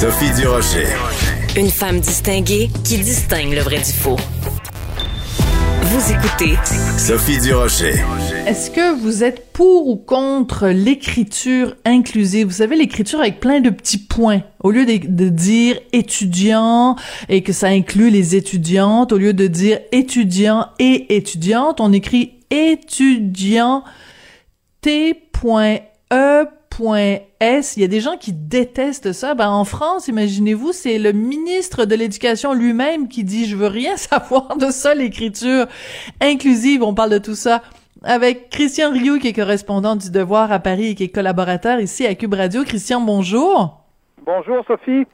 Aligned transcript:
Sophie 0.00 0.30
Durocher. 0.40 0.86
Une 1.56 1.70
femme 1.70 1.98
distinguée 1.98 2.70
qui 2.84 2.98
distingue 2.98 3.52
le 3.52 3.62
vrai 3.62 3.78
du 3.78 3.92
faux. 3.92 4.14
Vous 5.82 6.12
écoutez 6.12 6.54
Sophie 6.96 7.40
Durocher. 7.40 7.94
Est-ce 8.46 8.70
que 8.70 8.94
vous 9.00 9.24
êtes 9.24 9.52
pour 9.52 9.88
ou 9.88 9.96
contre 9.96 10.68
l'écriture 10.68 11.74
inclusive? 11.84 12.46
Vous 12.46 12.52
savez, 12.52 12.76
l'écriture 12.76 13.18
avec 13.18 13.40
plein 13.40 13.58
de 13.58 13.70
petits 13.70 13.98
points. 13.98 14.42
Au 14.60 14.70
lieu 14.70 14.86
de, 14.86 15.04
de 15.04 15.28
dire 15.30 15.80
étudiant 15.92 16.94
et 17.28 17.42
que 17.42 17.52
ça 17.52 17.66
inclut 17.66 18.10
les 18.10 18.36
étudiantes, 18.36 19.10
au 19.10 19.18
lieu 19.18 19.32
de 19.32 19.48
dire 19.48 19.80
étudiant 19.90 20.68
et 20.78 21.16
étudiante, 21.16 21.80
on 21.80 21.92
écrit 21.92 22.34
étudiant 22.52 23.82
T.E 24.80 26.48
S. 27.40 27.76
Il 27.76 27.80
y 27.80 27.84
a 27.84 27.88
des 27.88 28.00
gens 28.00 28.16
qui 28.16 28.32
détestent 28.32 29.12
ça. 29.12 29.34
Ben, 29.34 29.50
en 29.50 29.64
France, 29.64 30.08
imaginez-vous, 30.08 30.72
c'est 30.72 30.98
le 30.98 31.12
ministre 31.12 31.84
de 31.84 31.94
l'Éducation 31.94 32.54
lui-même 32.54 33.08
qui 33.08 33.24
dit 33.24 33.46
«Je 33.48 33.56
veux 33.56 33.66
rien 33.66 33.96
savoir 33.96 34.56
de 34.56 34.70
ça, 34.70 34.94
l'écriture 34.94 35.66
inclusive.» 36.20 36.82
On 36.84 36.94
parle 36.94 37.10
de 37.10 37.18
tout 37.18 37.34
ça 37.34 37.62
avec 38.04 38.48
Christian 38.50 38.92
Rioux, 38.92 39.18
qui 39.18 39.28
est 39.28 39.32
correspondant 39.32 39.96
du 39.96 40.10
Devoir 40.10 40.52
à 40.52 40.60
Paris 40.60 40.90
et 40.90 40.94
qui 40.94 41.04
est 41.04 41.08
collaborateur 41.08 41.80
ici 41.80 42.06
à 42.06 42.14
Cube 42.14 42.34
Radio. 42.34 42.62
Christian, 42.62 43.00
bonjour. 43.00 43.80
Bonjour, 44.24 44.64
Sophie. 44.66 45.04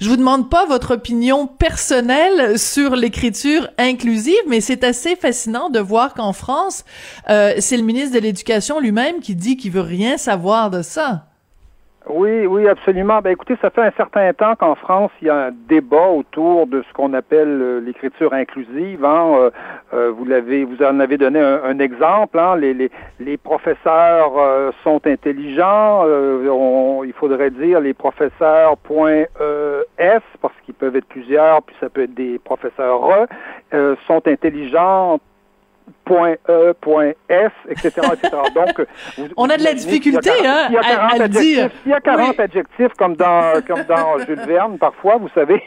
Je 0.00 0.08
vous 0.08 0.16
demande 0.16 0.50
pas 0.50 0.66
votre 0.66 0.94
opinion 0.94 1.46
personnelle 1.46 2.58
sur 2.58 2.96
l'écriture 2.96 3.68
inclusive, 3.78 4.42
mais 4.48 4.60
c'est 4.60 4.84
assez 4.84 5.16
fascinant 5.16 5.70
de 5.70 5.78
voir 5.78 6.14
qu'en 6.14 6.32
France, 6.32 6.84
euh, 7.30 7.52
c'est 7.58 7.76
le 7.76 7.82
ministre 7.82 8.16
de 8.18 8.22
l'Éducation 8.22 8.80
lui-même 8.80 9.20
qui 9.20 9.34
dit 9.34 9.56
qu'il 9.56 9.72
veut 9.72 9.80
rien 9.80 10.16
savoir 10.16 10.70
de 10.70 10.82
ça. 10.82 11.26
Oui, 12.08 12.46
oui, 12.46 12.66
absolument. 12.66 13.20
Ben, 13.20 13.30
écoutez, 13.30 13.56
ça 13.62 13.70
fait 13.70 13.82
un 13.82 13.92
certain 13.96 14.32
temps 14.32 14.56
qu'en 14.56 14.74
France, 14.74 15.12
il 15.20 15.28
y 15.28 15.30
a 15.30 15.46
un 15.46 15.50
débat 15.68 16.08
autour 16.08 16.66
de 16.66 16.82
ce 16.82 16.92
qu'on 16.94 17.12
appelle 17.12 17.60
euh, 17.62 17.80
l'écriture 17.80 18.32
inclusive. 18.32 19.04
Hein. 19.04 19.50
Euh, 19.92 20.02
euh, 20.02 20.10
vous 20.10 20.24
vous 20.64 20.82
en 20.82 21.00
avez 21.00 21.18
donné 21.18 21.40
un, 21.40 21.78
exemple. 21.78 22.38
Hein. 22.38 22.56
Les, 22.56 22.74
les, 22.74 22.90
les, 23.20 23.36
professeurs 23.36 24.32
sont 24.82 25.00
intelligents. 25.06 26.04
il 27.04 27.12
faudrait 27.12 27.50
dire 27.50 27.80
les 27.80 27.94
professeurs 27.94 28.76
point 28.78 29.24
parce 30.40 30.54
qu'ils 30.64 30.74
peuvent 30.74 30.96
être 30.96 31.06
plusieurs, 31.06 31.62
puis 31.62 31.76
ça 31.80 31.88
peut 31.88 32.02
être 32.02 32.14
des 32.14 32.38
professeurs 32.38 33.26
sont 34.06 34.26
intelligents 34.26 35.18
point 36.04 36.36
E, 36.48 36.74
S, 37.28 37.52
etc., 37.68 37.90
etc. 38.12 38.30
Donc, 38.54 38.86
on 39.36 39.48
a 39.48 39.56
de 39.56 39.64
la 39.64 39.74
difficulté, 39.74 40.30
hein, 40.44 40.68
à, 41.18 41.28
dire. 41.28 41.70
S'il 41.82 41.92
y 41.92 41.94
a 41.94 42.00
40 42.00 42.38
adjectifs 42.38 42.92
comme 42.98 43.16
dans, 43.16 43.62
comme 43.66 43.82
dans 43.84 44.18
Jules 44.26 44.40
Verne, 44.46 44.78
parfois, 44.78 45.16
vous 45.16 45.28
savez, 45.34 45.62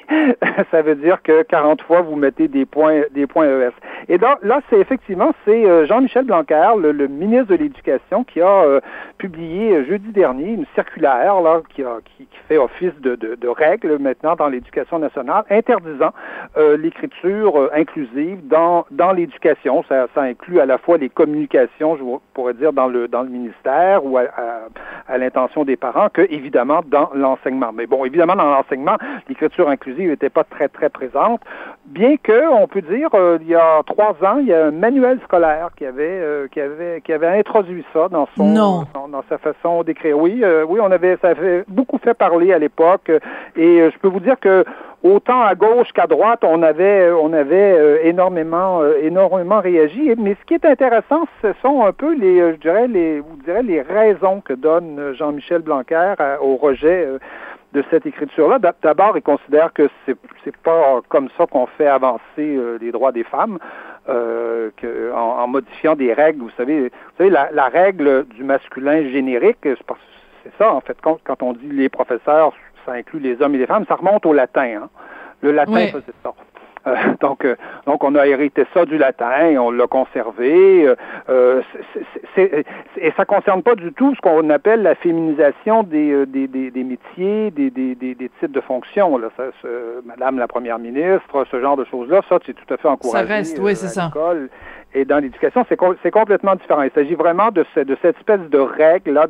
ça 0.72 0.82
veut 0.82 0.96
dire 0.96 1.22
que 1.24 1.44
40 1.44 1.82
fois, 1.82 2.02
vous 2.02 2.16
mettez 2.16 2.48
des 2.48 2.66
points, 2.66 3.02
des 3.12 3.28
points 3.28 3.48
ES. 3.48 3.72
Et 4.08 4.18
donc, 4.18 4.38
là, 4.44 4.62
c'est 4.70 4.80
effectivement, 4.80 5.34
c'est 5.46 5.66
euh, 5.66 5.86
Jean-Michel 5.86 6.26
Blanquer, 6.26 6.74
le, 6.80 7.08
ministre 7.08 7.48
de 7.48 7.56
l'Éducation, 7.56 8.24
qui 8.24 8.42
a 8.42 8.64
euh, 8.64 8.80
publié 9.18 9.74
euh, 9.74 9.86
jeudi 9.86 10.12
dernier 10.12 10.52
une 10.52 10.66
circulaire, 10.76 11.42
là, 11.42 11.62
qui, 11.74 11.84
fait 12.48 12.58
office 12.58 12.94
de, 13.02 13.48
règle 13.48 13.98
maintenant 13.98 14.36
dans 14.36 14.50
l'éducation 14.50 15.00
nationale, 15.00 15.46
interdisant 15.50 16.12
l'écriture 16.78 17.70
inclusive 17.74 18.46
dans, 18.48 18.86
dans 18.92 19.14
l'éducation. 19.14 19.84
Inclut 20.26 20.60
à 20.60 20.66
la 20.66 20.78
fois 20.78 20.98
les 20.98 21.10
communications, 21.10 21.96
je 21.98 22.04
pourrais 22.34 22.54
dire, 22.54 22.74
dans 22.74 22.88
le, 22.88 23.08
dans 23.08 23.24
le 23.24 23.30
ministère 23.30 24.06
ou 24.06 24.18
à, 24.18 24.24
à, 25.08 25.18
l'intention 25.18 25.64
des 25.64 25.78
parents, 25.78 26.10
que 26.10 26.22
évidemment 26.30 26.82
dans 26.86 27.10
l'enseignement. 27.14 27.72
Mais 27.74 27.88
bon, 27.88 28.04
évidemment, 28.06 28.36
dans 28.36 28.52
l'enseignement, 28.52 28.98
l'écriture 29.30 29.70
inclusive 29.70 30.10
n'était 30.10 30.30
pas 30.30 30.44
très, 30.44 30.68
très 30.68 30.90
présente, 30.90 31.42
bien 31.86 32.18
que, 32.18 32.50
on 32.52 32.68
peut 32.68 32.82
dire, 32.82 33.10
euh, 33.14 33.38
il 33.42 33.48
y 33.48 33.56
a 33.56 33.82
trois 33.86 34.16
ans, 34.24 34.38
il 34.40 34.48
y 34.48 34.54
a 34.54 34.66
un 34.66 34.72
manuel 34.72 35.20
scolaire 35.24 35.70
qui 35.78 35.86
avait, 35.86 36.04
euh, 36.04 36.48
qui 36.48 36.60
avait, 36.60 37.02
qui 37.02 37.14
avait 37.14 37.40
introduit 37.40 37.86
ça 37.94 38.10
dans 38.10 38.28
son, 38.36 38.54
dans, 38.54 39.24
sa 39.30 39.38
façon 39.38 39.84
d'écrire. 39.84 40.18
Oui, 40.18 40.42
euh, 40.44 40.66
oui, 40.68 40.80
on 40.82 40.92
avait, 40.92 41.18
ça 41.22 41.30
avait 41.30 41.64
beaucoup 41.68 42.00
fait 42.00 42.14
parler 42.14 42.54
à 42.54 42.60
l'époque, 42.60 43.12
et 43.56 43.90
je 43.90 43.98
peux 44.00 44.08
vous 44.08 44.20
dire 44.20 44.40
que 44.40 44.66
autant 45.06 45.42
à 45.42 45.54
gauche 45.54 45.92
qu'à 45.94 46.08
droite, 46.08 46.44
on 46.44 46.64
avait, 46.64 47.12
on 47.12 47.32
avait 47.32 47.74
euh, 47.78 48.00
énormément, 48.04 48.82
euh, 48.82 48.98
énormément 49.02 49.62
réagi. 49.62 50.14
Mais 50.18 50.36
ce 50.42 50.46
qui 50.46 50.56
est 50.56 50.66
intéressant, 50.66 51.28
ce 51.42 51.54
sont 51.62 51.86
un 51.86 51.94
peu 51.94 52.16
les, 52.16 52.42
euh, 52.42 52.54
je 52.54 52.58
dirais, 52.58 52.88
les, 52.88 53.20
vous 53.20 53.38
direz, 53.46 53.62
les 53.62 53.82
raisons 53.82 54.42
que 54.42 54.54
donne 54.54 55.14
Jean-Michel 55.14 55.62
Blanquer 55.62 56.16
au 56.42 56.56
rejet 56.56 57.08
de 57.74 57.84
cette 57.92 58.06
écriture-là. 58.06 58.58
D'abord, 58.82 59.16
il 59.16 59.22
considère 59.22 59.72
que 59.74 59.90
c'est, 60.06 60.16
c'est 60.44 60.58
pas 60.58 61.02
comme 61.10 61.30
ça 61.38 61.46
qu'on 61.46 61.68
fait 61.68 61.88
avancer 61.88 62.60
les 62.82 62.92
droits 62.92 63.12
des 63.12 63.24
femmes. 63.24 63.60
que, 64.08 65.14
en, 65.14 65.48
modifiant 65.48 65.96
des 65.96 66.14
règles, 66.14 66.42
vous 66.42 66.52
savez, 66.58 66.84
vous 66.84 67.18
savez 67.18 67.30
la, 67.30 67.50
la 67.52 67.68
règle 67.68 68.26
du 68.26 68.44
masculin 68.44 69.04
générique, 69.10 69.60
c'est 69.64 70.58
ça 70.58 70.74
en 70.74 70.82
fait 70.82 70.98
quand, 71.02 71.20
quand 71.24 71.44
on 71.44 71.54
dit 71.54 71.70
les 71.70 71.90
professeurs 71.90 72.54
ça 72.86 72.94
inclut 72.94 73.20
les 73.20 73.42
hommes 73.42 73.56
et 73.56 73.60
les 73.60 73.66
femmes, 73.66 73.86
ça 73.88 73.96
remonte 73.96 74.26
au 74.26 74.34
latin. 74.34 74.82
Hein. 74.84 74.90
Le 75.42 75.52
latin 75.52 75.88
faisait 75.88 76.14
ça. 76.24 76.34
Euh, 76.88 76.96
donc, 77.22 77.46
euh, 77.46 77.56
donc, 77.86 78.04
on 78.04 78.16
a 78.16 78.28
hérité 78.28 78.66
ça 78.74 78.86
du 78.86 78.98
latin, 78.98 79.56
on 79.60 79.72
l'a 79.72 79.88
conservé. 79.88 80.88
Euh, 81.30 81.62
et 82.38 83.12
ça 83.18 83.26
concerne 83.26 83.64
pas 83.64 83.76
du 83.76 83.94
tout 83.94 84.14
ce 84.16 84.22
qu'on 84.22 84.50
appelle 84.50 84.84
la 84.84 84.96
féminisation 84.96 85.84
des, 85.84 86.26
des, 86.26 86.48
des, 86.48 86.84
métiers, 86.84 87.52
des, 87.52 87.70
des, 87.70 87.96
des, 87.96 88.30
types 88.40 88.52
de 88.52 88.62
fonctions. 88.62 89.18
Là. 89.18 89.30
Ça, 89.38 89.44
Madame 90.06 90.38
la 90.38 90.48
Première 90.48 90.80
ministre, 90.80 91.46
ce 91.50 91.62
genre 91.62 91.78
de 91.78 91.86
choses-là, 91.86 92.22
ça, 92.30 92.40
c'est 92.46 92.54
tout 92.54 92.74
à 92.74 92.78
fait 92.78 92.88
encouragé. 92.88 93.28
Ça 93.28 93.34
reste, 93.34 93.60
oui, 93.60 93.76
c'est 93.76 93.88
ça 93.88 94.12
et 94.96 95.04
dans 95.04 95.20
l'éducation, 95.20 95.66
c'est, 95.68 95.78
c'est 96.02 96.12
complètement 96.12 96.56
différent. 96.56 96.82
Il 96.82 96.92
s'agit 96.92 97.16
vraiment 97.16 97.52
de, 97.52 97.66
de 97.76 97.98
cette 98.02 98.16
espèce 98.16 98.40
de 98.50 98.60
règle-là 98.60 99.28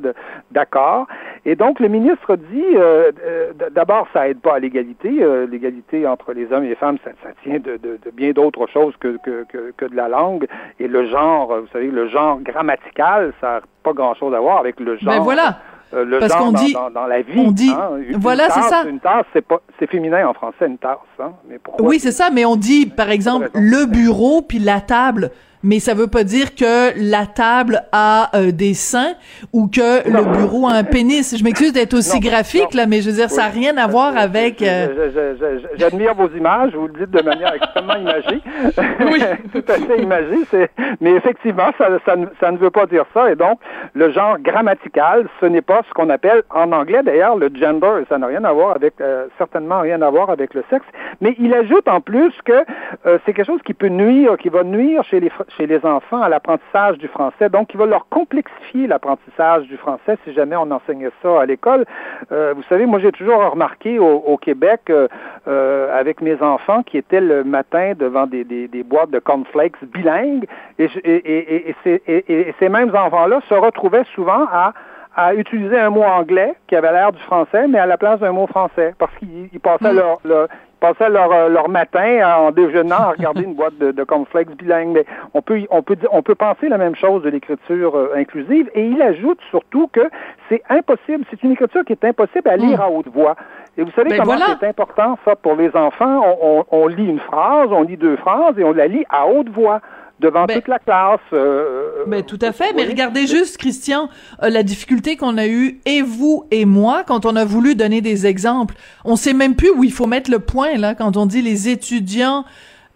d'accord. 0.52 1.08
Et 1.44 1.56
donc, 1.56 1.80
le 1.80 1.88
ministre 1.88 2.36
dit, 2.36 2.64
euh, 2.76 3.12
euh, 3.26 3.52
d'abord, 3.72 4.08
ça 4.14 4.30
aide 4.30 4.40
pas 4.42 4.56
à 4.56 4.60
l'égalité. 4.60 5.10
Euh, 5.22 5.48
l'égalité 5.48 6.06
entre 6.06 6.34
les 6.34 6.52
hommes 6.54 6.66
et 6.66 6.70
les 6.70 6.76
femmes, 6.76 6.98
ça, 7.04 7.10
ça 7.24 7.30
tient 7.44 7.58
de, 7.58 7.78
de, 7.78 8.00
de, 8.04 8.12
bien 8.14 8.32
d'autres 8.32 8.68
choses 8.68 8.94
que, 9.00 9.18
que, 9.18 9.44
que, 9.52 9.74
que, 9.76 9.86
de 9.86 9.96
la 9.96 10.08
langue. 10.08 10.46
Et 10.80 10.88
le 10.88 11.10
genre, 11.10 11.48
vous 11.60 11.68
savez, 11.74 11.88
le 11.88 12.10
genre 12.10 12.40
grammatical, 12.42 13.34
ça 13.42 13.48
n'a 13.48 13.62
pas 13.82 13.94
grand-chose 13.94 14.36
à 14.36 14.40
voir 14.40 14.60
avec 14.60 14.80
le 14.80 14.98
ben 14.98 15.00
genre. 15.00 15.14
Mais 15.14 15.20
voilà. 15.20 15.58
le 15.94 16.20
Parce 16.20 16.32
genre 16.32 16.46
qu'on 16.46 16.52
dit, 16.52 16.74
dans, 16.74 16.92
dans, 16.92 17.08
la 17.08 17.24
vie. 17.24 17.40
On 17.40 17.52
dit, 17.52 17.72
hein. 17.72 17.90
voilà, 18.20 18.50
c'est 18.52 18.62
ça. 18.62 18.84
Une 18.88 19.00
tasse, 19.00 19.26
c'est 19.34 19.46
pas, 19.46 19.62
c'est 19.80 19.90
féminin 19.90 20.28
en 20.28 20.34
français, 20.36 20.68
une 20.68 20.78
tasse. 20.78 20.98
Hein. 21.20 21.32
Mais 21.50 21.58
oui, 21.80 22.00
c'est 22.00 22.12
ça. 22.12 22.30
Mais 22.32 22.46
on 22.46 22.56
dit, 22.56 22.86
par 22.86 23.10
exemple, 23.10 23.50
le 23.56 23.88
bureau 23.88 24.44
puis 24.44 24.60
la 24.60 24.80
table 24.80 25.32
mais 25.66 25.80
ça 25.80 25.96
veut 25.96 26.08
pas 26.08 26.24
dire 26.24 26.54
que 26.54 26.94
la 26.96 27.26
table 27.26 27.82
a 27.92 28.30
euh, 28.36 28.52
des 28.52 28.76
seins 28.76 29.16
ou 29.52 29.68
que 29.68 30.08
le 30.08 30.38
bureau 30.38 30.68
a 30.68 30.74
un 30.74 30.84
pénis. 30.84 31.36
Je 31.36 31.44
m'excuse 31.44 31.74
d'être 31.74 31.96
aussi 31.96 32.20
graphique, 32.20 32.76
là, 32.76 32.86
mais 32.86 33.02
je 33.02 33.10
veux 33.10 33.16
dire, 33.16 33.32
ça 33.32 33.46
n'a 33.46 33.50
rien 33.50 33.76
à 33.78 33.88
voir 33.88 34.16
avec... 34.16 34.62
Euh, 34.62 35.10
j'admire 35.76 36.14
vos 36.14 36.30
images, 36.30 36.74
vous 36.76 36.88
le 36.88 36.94
dites 36.94 37.10
de 37.10 37.24
manière 37.24 37.54
extrêmement 37.54 37.96
imagée. 37.96 38.42
Oui. 39.00 39.20
Tout 39.54 39.64
à 39.68 39.74
fait 39.74 40.02
imagée, 40.02 40.70
mais 41.02 41.12
effectivement, 41.12 41.70
ça, 41.78 41.88
ça, 42.06 42.16
ça, 42.40 42.52
ne 42.52 42.58
veut 42.58 42.70
pas 42.70 42.86
dire 42.86 43.06
ça, 43.14 43.32
et 43.32 43.36
donc, 43.36 43.60
le 43.94 44.12
genre 44.12 44.38
grammatical, 44.40 45.28
ce 45.40 45.46
n'est 45.46 45.62
pas 45.62 45.82
ce 45.88 45.94
qu'on 45.94 46.10
appelle, 46.10 46.44
en 46.50 46.72
anglais 46.72 47.02
d'ailleurs, 47.04 47.36
le 47.36 47.50
gender, 47.54 48.04
ça 48.10 48.18
n'a 48.18 48.28
rien 48.28 48.44
à 48.44 48.52
voir 48.52 48.76
avec, 48.76 48.94
euh, 49.02 49.28
certainement 49.38 49.82
rien 49.82 50.02
à 50.02 50.10
voir 50.10 50.30
avec 50.30 50.54
le 50.54 50.64
sexe, 50.70 50.86
mais 51.22 51.36
il 51.40 51.54
ajoute 51.54 51.88
en 51.88 52.02
plus 52.02 52.34
que 52.44 52.66
c'est 53.26 53.34
quelque 53.34 53.46
chose 53.46 53.62
qui 53.64 53.74
peut 53.74 53.88
nuire, 53.88 54.38
qui 54.38 54.50
va 54.50 54.64
nuire 54.64 55.04
chez 55.04 55.20
les 55.20 55.32
chez 55.58 55.68
les 55.68 55.86
enfants 55.86 56.22
à 56.22 56.30
l'apprentissage 56.30 56.98
du 56.98 57.08
français. 57.08 57.50
Donc, 57.50 57.74
il 57.74 57.78
va 57.78 57.86
leur 57.86 58.08
complexifier 58.10 58.88
l'apprentissage 58.88 59.64
du 59.68 59.78
français 59.78 60.18
si 60.24 60.34
jamais 60.34 60.56
on 60.56 60.70
enseignait 60.72 61.12
ça 61.22 61.42
à 61.42 61.46
l'école. 61.46 61.86
Euh, 62.32 62.54
vous 62.56 62.64
savez, 62.64 62.86
moi, 62.86 63.00
j'ai 63.00 63.12
toujours 63.12 63.52
remarqué 63.52 64.00
au, 64.00 64.38
Québec, 64.38 64.82
euh, 64.90 65.08
euh, 65.48 65.98
avec 65.98 66.22
mes 66.22 66.42
enfants 66.42 66.84
qui 66.84 66.98
étaient 66.98 67.22
le 67.22 67.44
matin 67.44 67.94
devant 67.98 68.28
des, 68.28 68.44
boîtes 68.86 69.12
de 69.12 69.20
cornflakes 69.20 69.84
bilingues, 69.86 70.46
et, 70.78 70.90
et, 71.04 71.76
et, 71.86 72.48
et 72.50 72.56
ces 72.60 72.70
mêmes 72.70 72.94
enfants-là 72.96 73.40
se 73.50 73.54
retrouvaient 73.54 74.04
souvent 74.14 74.46
à 74.52 74.74
à 75.16 75.34
utiliser 75.34 75.80
un 75.80 75.90
mot 75.90 76.04
anglais 76.04 76.56
qui 76.68 76.76
avait 76.76 76.92
l'air 76.92 77.12
du 77.12 77.22
français, 77.22 77.68
mais 77.68 77.80
à 77.80 77.86
la 77.86 77.98
place 77.98 78.20
d'un 78.20 78.34
mot 78.34 78.48
français, 78.48 78.94
parce 79.00 79.14
qu'ils 79.16 79.60
passaient 79.62 79.94
mm. 79.94 79.96
leur, 79.96 80.20
leur, 80.26 80.48
passaient 80.80 81.10
leur, 81.10 81.50
leur 81.50 81.70
matin 81.70 82.22
en 82.38 82.52
déjeunant 82.52 82.96
à 82.96 83.12
regarder 83.12 83.44
une 83.44 83.54
boîte 83.54 83.78
de, 83.78 83.92
de 83.92 84.04
cornflakes 84.04 84.56
bilingue. 84.58 84.92
Mais 84.94 85.06
on 85.34 85.42
peut, 85.42 85.62
on 85.70 85.82
peut, 85.82 85.98
on 86.12 86.22
peut 86.22 86.36
penser 86.36 86.68
la 86.68 86.78
même 86.78 86.96
chose 86.96 87.24
de 87.24 87.30
l'écriture 87.30 87.96
euh, 87.96 88.14
inclusive. 88.16 88.70
Et 88.74 88.86
il 88.86 89.02
ajoute 89.02 89.40
surtout 89.50 89.88
que 89.88 90.02
c'est 90.50 90.62
impossible, 90.70 91.26
c'est 91.30 91.42
une 91.44 91.52
écriture 91.52 91.84
qui 91.86 91.94
est 91.94 92.06
impossible 92.06 92.50
à 92.50 92.58
lire 92.58 92.80
hmm. 92.80 92.84
à 92.84 92.90
haute 92.90 93.08
voix. 93.08 93.36
Et 93.78 93.84
vous 93.84 93.92
savez 93.92 94.10
ben 94.10 94.24
comment 94.24 94.38
c'est 94.60 94.68
important 94.68 95.18
ça 95.26 95.36
pour 95.36 95.56
les 95.56 95.76
enfants? 95.76 96.22
On, 96.42 96.66
on, 96.72 96.84
on, 96.84 96.88
lit 96.88 97.08
une 97.08 97.20
phrase, 97.20 97.70
on 97.72 97.84
lit 97.84 97.98
deux 97.98 98.16
phrases 98.18 98.58
et 98.58 98.64
on 98.64 98.72
la 98.72 98.88
lit 98.88 99.06
à 99.10 99.28
haute 99.28 99.50
voix. 99.50 99.82
Devant 100.20 100.46
Ben- 100.46 100.56
toute 100.56 100.68
la 100.68 100.80
classe. 100.80 101.20
euh, 101.34 102.04
Ben, 102.08 102.24
tout 102.24 102.40
à 102.42 102.52
fait. 102.52 102.74
Mais 102.74 102.86
regardez 102.86 103.28
juste, 103.28 103.58
Christian, 103.58 104.10
euh, 104.44 104.50
la 104.50 104.64
difficulté 104.64 105.18
qu'on 105.18 105.38
a 105.38 105.48
eue, 105.48 105.80
et 105.86 106.02
vous 106.02 106.46
et 106.52 106.66
moi, 106.66 107.04
quand 107.06 107.26
on 107.26 107.36
a 107.36 107.46
voulu 107.46 107.76
donner 107.76 108.02
des 108.02 108.26
exemples. 108.26 108.76
On 109.04 109.16
sait 109.16 109.34
même 109.34 109.56
plus 109.56 109.70
où 109.72 109.84
il 109.84 109.92
faut 109.92 110.08
mettre 110.08 110.32
le 110.32 110.40
point, 110.40 110.78
là, 110.78 110.96
quand 110.96 111.18
on 111.18 111.26
dit 111.26 111.42
les 111.42 111.70
étudiants, 111.70 112.46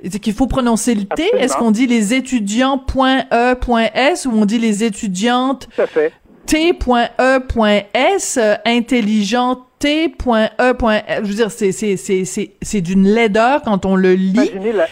c'est 0.10 0.20
qu'il 0.20 0.34
faut 0.34 0.48
prononcer 0.48 0.96
le 0.96 1.04
T? 1.04 1.24
Est-ce 1.38 1.58
qu'on 1.58 1.72
dit 1.72 1.88
les 1.88 2.14
étudiants.e.s 2.14 4.26
ou 4.26 4.32
on 4.34 4.46
dit 4.46 4.60
les 4.60 4.84
étudiantes 4.84 5.68
Tout 5.76 5.82
à 5.82 5.88
fait. 5.88 6.14
T.E.S, 6.46 8.38
euh, 8.42 8.56
intelligent 8.66 9.66
T.E.S. 9.78 10.50
Je 10.60 11.22
veux 11.28 11.34
dire, 11.36 11.52
c'est, 11.52 11.72
c'est, 11.72 11.96
c'est, 11.96 12.26
c'est, 12.26 12.52
c'est 12.62 12.82
d'une 12.82 13.06
laideur 13.08 13.62
quand 13.62 13.86
on 13.86 13.96
le 13.96 14.14
lit. 14.14 14.32
Imaginez 14.34 14.72
la, 14.74 14.88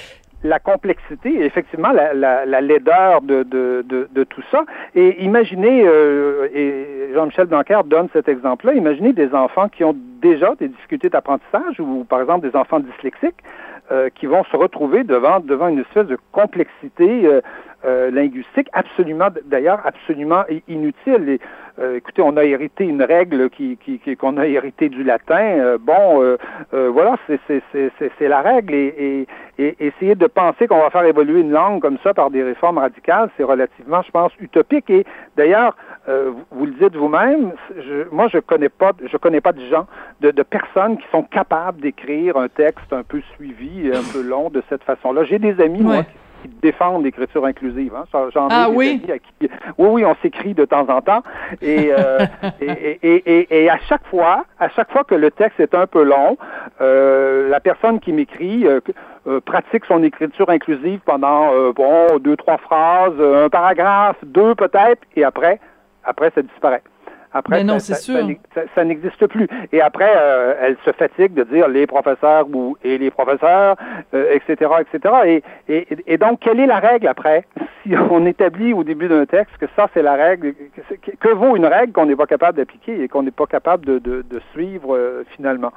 la 0.47 0.59
complexité 0.59 1.43
effectivement 1.43 1.91
la, 1.91 2.13
la, 2.13 2.45
la 2.45 2.61
laideur 2.61 3.21
de, 3.21 3.43
de, 3.43 3.83
de, 3.87 4.23
tout 4.23 4.43
ça. 4.51 4.65
Et 4.95 5.23
imaginez, 5.23 5.83
euh, 5.85 6.47
et 6.53 7.11
Jean-Michel 7.13 7.47
Blanquer 7.47 7.79
donne 7.85 8.07
cet 8.13 8.27
exemple-là, 8.27 8.73
imaginez 8.73 9.13
des 9.13 9.33
enfants 9.33 9.69
qui 9.69 9.83
ont 9.83 9.95
déjà 10.21 10.55
des 10.55 10.69
difficultés 10.69 11.09
d'apprentissage 11.09 11.79
ou 11.79 12.03
par 12.03 12.21
exemple 12.21 12.49
des 12.49 12.55
enfants 12.55 12.79
dyslexiques 12.79 13.43
euh, 13.91 14.09
qui 14.15 14.25
vont 14.25 14.43
se 14.45 14.55
retrouver 14.57 15.03
devant, 15.03 15.39
devant 15.39 15.67
une 15.67 15.79
espèce 15.79 16.07
de 16.07 16.17
complexité 16.31 17.29
euh, 17.85 18.11
linguistique 18.11 18.67
absolument, 18.73 19.27
d'ailleurs, 19.45 19.79
absolument 19.85 20.43
inutile. 20.67 21.39
Euh, 21.79 21.97
écoutez, 21.97 22.21
on 22.21 22.35
a 22.37 22.43
hérité 22.43 22.83
une 22.85 23.03
règle 23.03 23.49
qui, 23.49 23.77
qui, 23.77 23.99
qui- 23.99 24.15
qu'on 24.17 24.37
a 24.37 24.47
hérité 24.47 24.89
du 24.89 25.03
latin. 25.03 25.39
Euh, 25.59 25.77
bon, 25.79 26.21
euh, 26.23 26.37
euh, 26.73 26.89
voilà, 26.91 27.17
c'est, 27.27 27.39
c'est, 27.47 27.61
c'est, 27.71 27.91
c'est, 27.99 28.11
c'est 28.17 28.27
la 28.27 28.41
règle. 28.41 28.73
Et, 28.73 29.27
et, 29.59 29.65
et 29.67 29.75
essayer 29.87 30.15
de 30.15 30.27
penser 30.27 30.67
qu'on 30.67 30.79
va 30.79 30.89
faire 30.89 31.03
évoluer 31.05 31.41
une 31.41 31.51
langue 31.51 31.81
comme 31.81 31.97
ça 32.03 32.13
par 32.13 32.29
des 32.31 32.43
réformes 32.43 32.77
radicales, 32.79 33.29
c'est 33.37 33.43
relativement, 33.43 34.01
je 34.01 34.11
pense, 34.11 34.31
utopique. 34.39 34.89
Et 34.89 35.05
d'ailleurs, 35.35 35.75
euh, 36.09 36.31
vous, 36.31 36.45
vous 36.51 36.65
le 36.65 36.71
dites 36.73 36.95
vous-même, 36.95 37.53
je, 37.77 38.07
moi, 38.11 38.27
je 38.27 38.39
connais 38.39 38.69
pas, 38.69 38.91
je 39.05 39.17
connais 39.17 39.41
pas 39.41 39.53
de 39.53 39.61
gens, 39.65 39.87
de, 40.21 40.31
de 40.31 40.43
personnes 40.43 40.97
qui 40.97 41.05
sont 41.11 41.23
capables 41.23 41.81
d'écrire 41.81 42.37
un 42.37 42.47
texte 42.47 42.91
un 42.91 43.03
peu 43.03 43.21
suivi, 43.35 43.91
un 43.93 44.03
peu 44.13 44.21
long 44.21 44.49
de 44.49 44.63
cette 44.69 44.83
façon-là. 44.83 45.23
J'ai 45.25 45.39
des 45.39 45.59
amis, 45.61 45.81
moi, 45.81 46.03
qui 46.03 46.09
qui 46.41 46.49
défendent 46.61 47.03
l'écriture 47.03 47.45
inclusive. 47.45 47.93
Hein. 47.95 48.05
J'en 48.33 48.47
ai 48.49 48.51
Ah 48.51 48.67
des 48.69 48.75
oui? 48.75 49.01
amis 49.03 49.11
à 49.11 49.19
qui- 49.19 49.49
oui, 49.77 49.87
oui, 49.91 50.05
on 50.05 50.15
s'écrit 50.21 50.53
de 50.53 50.65
temps 50.65 50.87
en 50.89 51.01
temps. 51.01 51.23
Et, 51.61 51.91
euh, 51.91 52.19
et, 52.61 52.99
et, 53.03 53.63
et, 53.63 53.69
à 53.69 53.77
chaque 53.87 54.05
fois, 54.07 54.45
à 54.59 54.69
chaque 54.69 54.91
fois 54.91 55.03
que 55.03 55.15
le 55.15 55.31
texte 55.31 55.59
est 55.59 55.73
un 55.75 55.87
peu 55.87 56.03
long, 56.03 56.37
euh, 56.81 57.49
la 57.49 57.59
personne 57.59 57.99
qui 57.99 58.13
m'écrit 58.13 58.65
euh, 58.67 58.79
euh, 59.27 59.39
pratique 59.41 59.85
son 59.85 60.03
écriture 60.03 60.49
inclusive 60.49 60.99
pendant 61.05 61.53
euh, 61.53 61.71
bon 61.73 62.17
deux, 62.19 62.35
trois 62.37 62.57
phrases, 62.57 63.19
un 63.19 63.49
paragraphe, 63.49 64.17
deux 64.23 64.55
peut-être, 64.55 65.01
et 65.15 65.23
après, 65.23 65.59
après 66.03 66.31
ça 66.33 66.41
disparaît. 66.41 66.81
Après, 67.33 67.57
Mais 67.57 67.63
non, 67.63 67.79
ça- 67.79 67.95
c'est 67.95 68.13
ça- 68.13 68.19
ça 68.19 68.23
n'ex- 68.25 68.39
ça, 68.55 68.61
ça 68.75 68.83
n'existe 68.83 69.27
plus. 69.27 69.47
Et 69.71 69.81
après, 69.81 70.11
euh, 70.15 70.55
elle 70.61 70.77
se 70.85 70.91
fatigue 70.91 71.33
de 71.33 71.43
dire 71.43 71.67
les 71.67 71.85
professeurs 71.85 72.47
ou 72.53 72.77
et 72.83 72.97
les 72.97 73.11
professeurs, 73.11 73.75
euh, 74.13 74.33
etc., 74.33 74.71
etc. 74.81 75.13
Et, 75.25 75.43
et, 75.67 75.87
et 76.07 76.17
donc, 76.17 76.39
quelle 76.39 76.59
est 76.59 76.65
la 76.67 76.79
règle 76.79 77.07
après? 77.07 77.45
Si 77.87 77.93
on 78.11 78.25
établit 78.25 78.73
au 78.73 78.83
début 78.83 79.07
d'un 79.07 79.25
texte 79.25 79.55
que 79.59 79.65
ça, 79.75 79.87
c'est 79.93 80.01
la 80.01 80.15
règle, 80.15 80.53
que, 81.21 81.29
vaut 81.29 81.55
une 81.55 81.65
règle 81.65 81.93
qu'on 81.93 82.05
n'est 82.05 82.15
pas 82.15 82.25
capable 82.25 82.57
d'appliquer 82.57 83.01
et 83.01 83.07
qu'on 83.07 83.23
n'est 83.23 83.31
pas 83.31 83.45
capable 83.45 83.85
de, 83.85 83.99
de, 83.99 84.25
de 84.29 84.41
suivre 84.53 84.95
euh, 84.95 85.23
finalement 85.35 85.71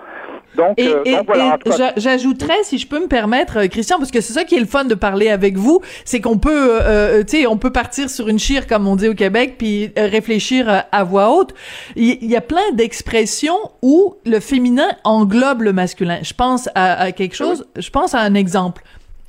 Donc, 0.56 0.74
Et, 0.78 0.88
euh, 0.88 1.02
et- 1.04 1.16
voilà. 1.24 1.56
et 1.64 1.70
cas, 1.70 1.92
j'ajouterais, 1.96 2.62
si 2.64 2.78
je 2.78 2.88
peux 2.88 3.00
me 3.00 3.06
permettre, 3.06 3.58
euh, 3.58 3.66
Christian, 3.68 3.98
parce 3.98 4.10
que 4.10 4.20
c'est 4.20 4.32
ça 4.32 4.44
qui 4.44 4.56
est 4.56 4.60
le 4.60 4.66
fun 4.66 4.84
de 4.84 4.94
parler 4.94 5.28
avec 5.28 5.56
vous, 5.56 5.80
c'est 6.04 6.20
qu'on 6.20 6.38
peut, 6.38 6.78
euh, 6.82 7.22
tu 7.22 7.42
sais, 7.42 7.46
on 7.46 7.56
peut 7.58 7.70
partir 7.70 8.10
sur 8.10 8.28
une 8.28 8.38
chire 8.40 8.66
comme 8.66 8.88
on 8.88 8.96
dit 8.96 9.08
au 9.08 9.14
Québec, 9.14 9.54
puis 9.58 9.92
réfléchir 9.96 10.84
à 10.90 11.04
voix 11.04 11.30
haute. 11.30 11.54
Il 11.96 12.18
il 12.22 12.30
y, 12.30 12.36
a 12.36 12.40
plein 12.40 12.72
d'expressions 12.74 13.58
où 13.82 14.16
le 14.26 14.40
féminin 14.40 14.88
englobe 15.04 15.62
le 15.62 15.72
masculin. 15.72 16.18
Je 16.22 16.34
pense 16.34 16.68
à, 16.74 17.00
à 17.00 17.12
quelque 17.12 17.36
chose, 17.36 17.66
je 17.76 17.90
pense 17.90 18.14
à 18.14 18.20
un 18.20 18.34
exemple. 18.34 18.82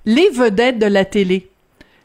Les 0.06 0.30
vedettes 0.30 0.80
de 0.80 0.88
la 0.88 1.06
télé. 1.06 1.51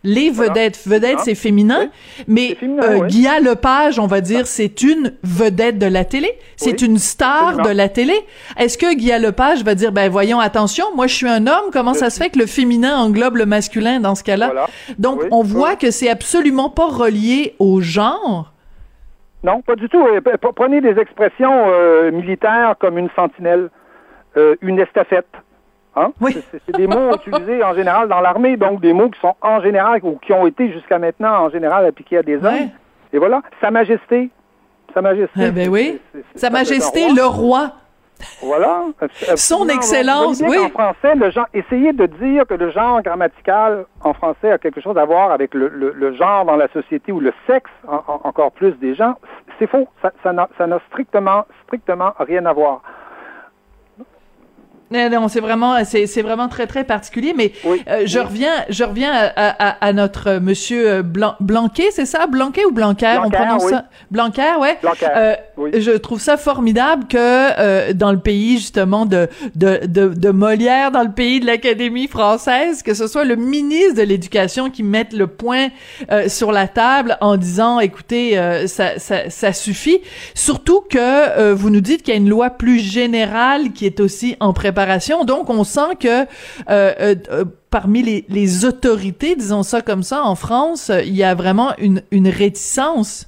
Les 0.05 0.31
Voilà. 0.31 0.53
vedettes, 0.53 0.81
vedette 0.87 1.17
Ah. 1.19 1.23
c'est 1.25 1.35
féminin, 1.35 1.79
Oui. 2.19 2.25
mais 2.29 2.55
féminin, 2.55 2.83
euh, 2.85 2.99
oui. 3.11 3.27
Lepage, 3.43 3.99
on 3.99 4.07
va 4.07 4.21
dire, 4.21 4.47
c'est 4.47 4.83
une 4.83 5.13
vedette 5.25 5.79
de 5.79 5.87
la 5.87 6.05
télé, 6.05 6.31
c'est 6.57 6.81
Oui, 6.81 6.87
une 6.89 6.99
star 6.99 7.49
absolument. 7.49 7.69
de 7.69 7.71
la 7.77 7.89
télé. 7.89 8.15
Est-ce 8.57 8.79
que 8.79 8.95
Guy 8.95 9.11
Lepage 9.19 9.65
va 9.65 9.75
dire, 9.75 9.91
ben 9.93 10.09
voyons, 10.09 10.39
attention, 10.39 10.85
moi 10.95 11.07
je 11.09 11.15
suis 11.15 11.29
un 11.29 11.47
homme, 11.47 11.71
comment 11.73 11.95
ça 11.95 12.11
se 12.11 12.23
fait 12.23 12.31
que 12.31 12.39
le 12.39 12.47
féminin 12.47 12.97
englobe 12.97 13.37
le 13.37 13.47
masculin 13.47 13.99
dans 14.01 14.15
ce 14.15 14.23
cas-là? 14.23 14.47
Voilà. 14.47 14.67
Donc, 14.99 15.23
on 15.33 15.43
voit 15.43 15.75
que 15.77 15.91
c'est 15.91 16.09
absolument 16.09 16.71
pas 16.71 16.87
relié 16.89 17.55
au 17.59 17.81
genre. 17.81 18.53
Non, 19.43 19.61
pas 19.63 19.77
du 19.77 19.89
tout. 19.89 20.05
Prenez 20.55 20.81
des 20.81 20.99
expressions 21.01 21.67
euh, 21.69 22.11
militaires 22.13 22.75
comme 22.81 22.99
une 22.99 23.11
sentinelle, 23.17 23.71
euh, 24.37 24.55
une 24.61 24.79
estafette. 24.81 25.27
Hein? 25.97 26.13
Oui. 26.21 26.37
C'est- 26.51 26.77
des 26.77 26.87
mots 26.87 27.15
utilisés 27.27 27.65
en 27.65 27.75
général 27.75 28.09
dans 28.09 28.21
l'armée, 28.21 28.57
donc 28.57 28.81
des 28.81 28.93
mots 28.93 29.09
qui 29.11 29.19
sont 29.21 29.35
en 29.41 29.61
général 29.61 30.01
ou 30.03 30.19
qui 30.19 30.33
ont 30.33 30.47
été 30.47 30.71
jusqu'à 30.73 30.99
maintenant 30.99 31.45
en 31.47 31.51
général 31.51 31.87
appliqués 31.87 32.19
à 32.19 32.23
des 32.23 32.37
hommes. 32.37 32.45
Ouais. 32.45 32.69
Et 33.13 33.19
voilà, 33.19 33.43
Sa 33.61 33.71
Majesté. 33.71 34.31
Sa 34.95 35.01
Majesté. 35.03 35.41
Eh 35.41 35.51
ben 35.51 35.69
oui. 35.69 36.01
Sa 36.35 36.51
Majesté 36.51 37.09
le 37.15 37.25
roi. 37.25 37.71
Voilà. 38.43 38.85
Son. 39.37 39.69
Excellence, 39.69 40.41
oui. 40.41 40.57
qu'en 40.57 40.69
français, 40.71 41.15
le 41.17 41.31
genre, 41.31 41.47
essayez 41.53 41.93
de 41.93 42.07
dire 42.07 42.47
que 42.47 42.55
le 42.55 42.71
genre 42.71 43.03
grammatical 43.03 43.85
en 44.03 44.15
français 44.15 44.51
a 44.53 44.57
quelque 44.59 44.81
chose 44.81 44.97
à 44.97 45.05
voir 45.05 45.33
avec 45.33 45.53
le, 45.53 45.69
le- 45.69 45.93
le 45.95 46.15
genre 46.15 46.47
dans 46.47 46.57
la 46.57 46.69
société 46.69 47.13
ou 47.13 47.21
le 47.21 47.33
sexe, 47.47 47.71
en- 47.87 47.97
en- 48.07 48.21
encore 48.25 48.53
plus 48.53 48.73
des 48.79 48.95
gens. 48.95 49.17
C'est 49.59 49.67
faux. 49.67 49.87
Ça, 50.01 50.13
ça 50.23 50.33
n'a 50.33 50.49
ça 50.57 50.67
n'a 50.67 50.79
strictement, 50.91 51.45
strictement 51.67 52.13
rien 52.19 52.47
à 52.47 52.55
voir. 52.55 52.81
Non, 54.91 55.27
c'est 55.29 55.41
vraiment, 55.41 55.85
c'est, 55.85 56.07
c'est 56.07 56.23
vraiment 56.23 56.47
très 56.49 56.67
très 56.69 56.85
particulier. 56.85 57.35
Mais 57.37 57.53
Oui. 57.65 57.83
euh, 57.89 58.03
je 58.07 58.19
Oui. 58.21 58.25
reviens, 58.25 58.53
je 58.69 58.85
reviens 58.85 59.11
à, 59.13 59.31
à- 59.37 59.85
à 59.85 59.93
notre 59.93 60.29
euh, 60.29 60.41
Monsieur 60.41 60.89
euh, 60.89 61.03
Blan- 61.03 61.35
Blanquet, 61.41 61.89
c'est 61.91 62.07
ça, 62.07 62.27
Blanquet 62.29 62.65
ou 62.65 62.71
Blanquer, 62.71 63.17
on 63.19 63.23
Blanquer, 63.29 63.37
prononce 63.37 63.65
oui. 63.65 63.71
ça, 63.73 63.85
Blanquer, 64.13 64.53
ouais. 64.61 64.79
Blanquer, 64.81 65.07
Euh, 65.17 65.35
oui. 65.57 65.71
Je 65.81 65.91
trouve 65.91 66.21
ça 66.21 66.37
formidable 66.37 67.07
que 67.09 67.17
euh, 67.19 67.93
dans 67.95 68.13
le 68.13 68.19
pays 68.21 68.59
justement 68.59 69.07
de, 69.07 69.29
de 69.57 69.81
de 69.87 70.07
de 70.15 70.31
Molière, 70.31 70.93
dans 70.93 71.03
le 71.03 71.11
pays 71.13 71.41
de 71.41 71.47
l'Académie 71.47 72.07
française, 72.07 72.85
que 72.85 72.95
ce 72.95 73.09
soit 73.09 73.25
le 73.25 73.35
ministre 73.35 73.95
de 73.97 74.03
l'Éducation 74.03 74.71
qui 74.71 74.85
mette 74.85 75.13
le 75.13 75.27
point 75.27 75.69
euh, 76.13 76.29
sur 76.29 76.53
la 76.53 76.69
table 76.69 77.19
en 77.21 77.37
disant, 77.37 77.81
écoutez, 77.81 78.39
euh, 78.39 78.69
ça, 78.69 78.99
ça 79.01 79.31
ça 79.31 79.53
suffit. 79.53 79.99
Surtout 80.35 80.83
que 80.89 80.99
euh, 81.01 81.55
vous 81.57 81.71
nous 81.71 81.81
dites 81.81 82.05
qu'il 82.05 82.15
y 82.15 82.17
a 82.17 82.21
une 82.21 82.29
loi 82.29 82.51
plus 82.51 82.79
générale 82.79 83.73
qui 83.73 83.85
est 83.87 83.99
aussi 83.99 84.37
en 84.39 84.53
préparation. 84.53 84.76
Donc, 85.25 85.49
on 85.51 85.65
sent 85.65 85.97
que 86.01 86.23
euh, 86.23 86.25
euh, 86.69 87.15
euh, 87.31 87.45
parmi 87.71 88.03
les, 88.29 88.65
autorités, 88.65 89.35
disons 89.35 89.63
ça 89.63 89.81
comme 89.81 90.03
ça, 90.03 90.23
en 90.23 90.35
France, 90.35 90.91
il 91.05 91.17
y 91.17 91.25
a 91.25 91.35
vraiment 91.35 91.73
une, 91.79 92.01
réticence. 92.29 93.27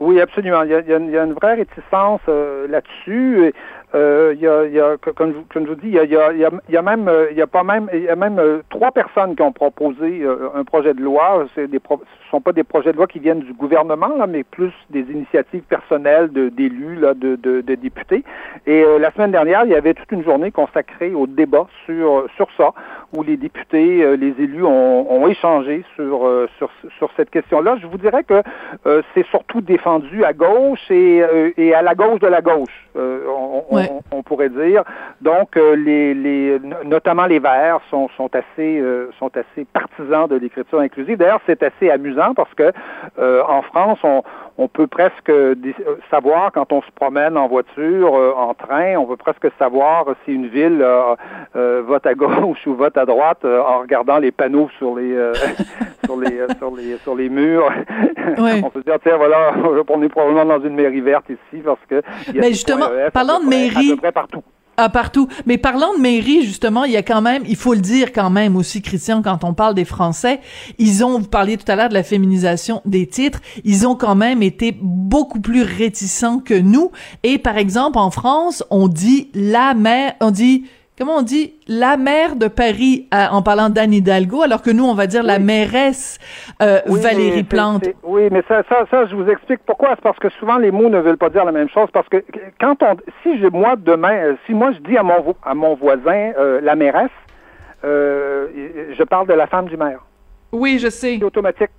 Oui, 0.00 0.20
absolument. 0.20 0.62
Il 0.62 0.70
y 0.70 0.74
a, 0.74 0.96
une, 0.96 1.32
vraie 1.32 1.54
réticence 1.54 2.20
là-dessus. 2.26 3.52
Euh, 3.94 4.34
y 4.38 4.46
a, 4.46 4.64
y 4.66 4.80
a, 4.80 4.96
co- 4.96 5.12
comme, 5.12 5.32
je, 5.34 5.52
comme 5.52 5.64
je 5.66 5.68
vous 5.70 5.74
dis, 5.80 5.88
il 5.88 5.94
y 5.94 5.98
a, 5.98 6.04
y 6.04 6.16
a, 6.16 6.32
y 6.68 6.76
a, 6.76 6.82
même, 6.82 7.08
euh, 7.08 7.26
il 7.30 7.36
y 7.36 7.42
a 7.42 7.46
pas 7.46 7.62
même, 7.62 7.90
il 7.92 8.04
y 8.04 8.08
a 8.08 8.16
même 8.16 8.38
euh, 8.38 8.62
trois 8.70 8.90
personnes 8.90 9.36
qui 9.36 9.42
ont 9.42 9.52
proposé 9.52 10.22
euh, 10.22 10.48
un 10.54 10.64
projet 10.64 10.94
de 10.94 11.02
loi. 11.02 11.44
C'est 11.54 11.68
des, 11.68 11.78
pro- 11.78 12.00
ce 12.24 12.30
sont 12.30 12.40
pas 12.40 12.52
des 12.52 12.64
projets 12.64 12.92
de 12.92 12.96
loi 12.96 13.06
qui 13.06 13.18
viennent 13.18 13.40
du 13.40 13.52
gouvernement 13.52 14.08
là, 14.16 14.26
mais 14.26 14.44
plus 14.44 14.72
des 14.88 15.00
initiatives 15.00 15.62
personnelles 15.62 16.28
d'élus 16.32 16.96
de, 17.14 17.36
de, 17.36 17.60
de 17.60 17.74
députés. 17.74 18.24
Et 18.66 18.82
euh, 18.82 18.98
la 18.98 19.10
semaine 19.12 19.32
dernière, 19.32 19.64
il 19.64 19.70
y 19.70 19.74
avait 19.74 19.92
toute 19.92 20.10
une 20.10 20.24
journée 20.24 20.50
consacrée 20.50 21.12
au 21.12 21.26
débat 21.26 21.66
sur 21.84 22.24
sur 22.36 22.48
ça, 22.56 22.72
où 23.14 23.22
les 23.22 23.36
députés, 23.36 24.02
euh, 24.02 24.16
les 24.16 24.34
élus 24.42 24.64
ont, 24.64 25.12
ont 25.12 25.28
échangé 25.28 25.84
sur 25.96 26.26
euh, 26.26 26.48
sur 26.56 26.70
sur 26.96 27.10
cette 27.16 27.28
question-là. 27.28 27.76
Je 27.82 27.86
vous 27.86 27.98
dirais 27.98 28.24
que 28.24 28.42
euh, 28.86 29.02
c'est 29.14 29.26
surtout 29.26 29.60
défendu 29.60 30.24
à 30.24 30.32
gauche 30.32 30.90
et, 30.90 31.22
euh, 31.22 31.50
et 31.58 31.74
à 31.74 31.82
la 31.82 31.94
gauche 31.94 32.20
de 32.20 32.26
la 32.28 32.40
gauche, 32.40 32.88
euh, 32.96 33.26
Ouais. 33.74 33.88
on- 33.90 34.18
on 34.18 34.22
pourrait 34.22 34.48
dire. 34.50 34.82
Donc, 35.20 35.56
euh, 35.56 35.74
les, 35.76 36.14
les, 36.14 36.58
no- 36.60 36.84
notamment 36.84 37.26
les 37.26 37.38
Verts 37.38 37.80
sont, 37.90 38.08
sont 38.16 38.30
assez 38.34 38.78
euh, 38.80 39.10
sont 39.18 39.30
assez 39.36 39.64
partisans 39.72 40.28
de 40.28 40.36
l'écriture 40.36 40.80
inclusive. 40.80 41.16
D'ailleurs, 41.18 41.40
c'est 41.46 41.62
assez 41.62 41.90
amusant 41.90 42.34
parce 42.34 42.52
que 42.54 42.72
euh, 43.18 43.42
en 43.48 43.62
France, 43.62 43.98
on, 44.04 44.22
on 44.58 44.68
peut 44.68 44.86
presque 44.86 45.32
savoir 46.10 46.52
quand 46.52 46.72
on 46.72 46.82
se 46.82 46.90
promène 46.94 47.36
en 47.36 47.48
voiture, 47.48 48.14
euh, 48.14 48.32
en 48.36 48.54
train, 48.54 48.96
on 48.96 49.06
peut 49.06 49.16
presque 49.16 49.48
savoir 49.58 50.04
si 50.24 50.32
une 50.32 50.46
ville 50.48 50.80
euh, 50.82 51.14
euh, 51.56 51.82
vote 51.86 52.06
à 52.06 52.14
gauche 52.14 52.58
ou 52.66 52.74
vote 52.74 52.96
à 52.98 53.06
droite 53.06 53.38
euh, 53.44 53.60
en 53.62 53.80
regardant 53.80 54.18
les 54.18 54.30
panneaux 54.30 54.68
sur 54.78 54.94
les 54.96 55.12
euh, 55.14 55.32
sur 56.04 56.16
les 56.16 56.46
sur 56.58 56.74
les 56.76 56.96
sur 56.98 57.14
les 57.14 57.28
murs. 57.28 57.70
On 58.64 58.70
peut 58.70 58.80
se 58.80 58.84
dire 58.84 58.98
tiens 59.02 59.16
voilà, 59.16 59.52
on 59.88 60.02
est 60.02 60.08
probablement 60.08 60.44
dans 60.44 60.60
une 60.62 60.74
mairie 60.74 61.00
verte 61.00 61.28
ici 61.28 61.62
parce 61.64 61.80
que 61.88 62.02
il 62.28 62.36
y 62.36 62.40
a 62.40 62.48
justement, 62.48 62.86
à 63.06 63.10
parlant 63.10 63.40
de 63.40 63.46
mairie- 63.46 63.92
à 63.92 63.94
peu 63.94 64.00
près 64.00 64.12
partout. 64.12 64.42
Ah, 64.78 64.88
partout. 64.88 65.28
Mais 65.44 65.58
parlant 65.58 65.94
de 65.94 66.00
mairie, 66.00 66.44
justement, 66.44 66.84
il 66.84 66.92
y 66.92 66.96
a 66.96 67.02
quand 67.02 67.20
même, 67.20 67.42
il 67.46 67.56
faut 67.56 67.74
le 67.74 67.80
dire 67.80 68.10
quand 68.10 68.30
même 68.30 68.56
aussi, 68.56 68.80
Christian, 68.80 69.20
quand 69.20 69.44
on 69.44 69.52
parle 69.52 69.74
des 69.74 69.84
Français, 69.84 70.40
ils 70.78 71.04
ont, 71.04 71.18
vous 71.18 71.28
parliez 71.28 71.58
tout 71.58 71.70
à 71.70 71.76
l'heure 71.76 71.90
de 71.90 71.94
la 71.94 72.02
féminisation 72.02 72.80
des 72.86 73.06
titres, 73.06 73.40
ils 73.64 73.86
ont 73.86 73.94
quand 73.94 74.14
même 74.14 74.42
été 74.42 74.74
beaucoup 74.80 75.40
plus 75.40 75.62
réticents 75.62 76.38
que 76.38 76.54
nous. 76.54 76.90
Et 77.22 77.38
par 77.38 77.58
exemple, 77.58 77.98
en 77.98 78.10
France, 78.10 78.64
on 78.70 78.88
dit 78.88 79.30
la 79.34 79.74
mère, 79.74 80.14
on 80.20 80.30
dit 80.30 80.64
comment 81.02 81.16
on 81.18 81.22
dit 81.22 81.54
la 81.66 81.96
maire 81.96 82.36
de 82.36 82.46
Paris 82.46 83.08
en 83.12 83.42
parlant 83.42 83.70
d'Anne 83.70 83.92
Hidalgo, 83.92 84.42
alors 84.42 84.62
que 84.62 84.70
nous 84.70 84.84
on 84.84 84.94
va 84.94 85.08
dire 85.08 85.24
la 85.24 85.40
mairesse 85.40 86.20
euh, 86.62 86.78
Valérie 86.86 87.42
Plante? 87.42 87.88
Oui, 88.04 88.28
mais 88.30 88.44
ça, 88.46 88.62
ça, 88.68 88.84
ça, 88.88 89.06
je 89.06 89.16
vous 89.16 89.28
explique 89.28 89.58
pourquoi. 89.66 89.96
C'est 89.96 90.02
parce 90.02 90.20
que 90.20 90.28
souvent 90.38 90.58
les 90.58 90.70
mots 90.70 90.88
ne 90.88 91.00
veulent 91.00 91.16
pas 91.16 91.28
dire 91.28 91.44
la 91.44 91.50
même 91.50 91.68
chose. 91.68 91.88
Parce 91.92 92.08
que 92.08 92.22
quand 92.60 92.80
on, 92.84 92.96
si 93.24 93.36
je, 93.40 93.48
moi 93.48 93.74
demain, 93.76 94.14
euh, 94.14 94.34
si 94.46 94.54
moi 94.54 94.70
je 94.70 94.78
dis 94.78 94.96
à 94.96 95.02
mon 95.02 95.34
à 95.44 95.54
mon 95.54 95.74
voisin 95.74 96.30
euh, 96.38 96.60
la 96.62 96.76
mairesse, 96.76 97.10
je 97.82 99.02
parle 99.02 99.26
de 99.26 99.34
la 99.34 99.48
femme 99.48 99.66
du 99.66 99.76
maire. 99.76 100.04
Oui, 100.52 100.78
je 100.78 100.88
sais. 100.88 101.16
C'est 101.18 101.24
automatique. 101.24 101.70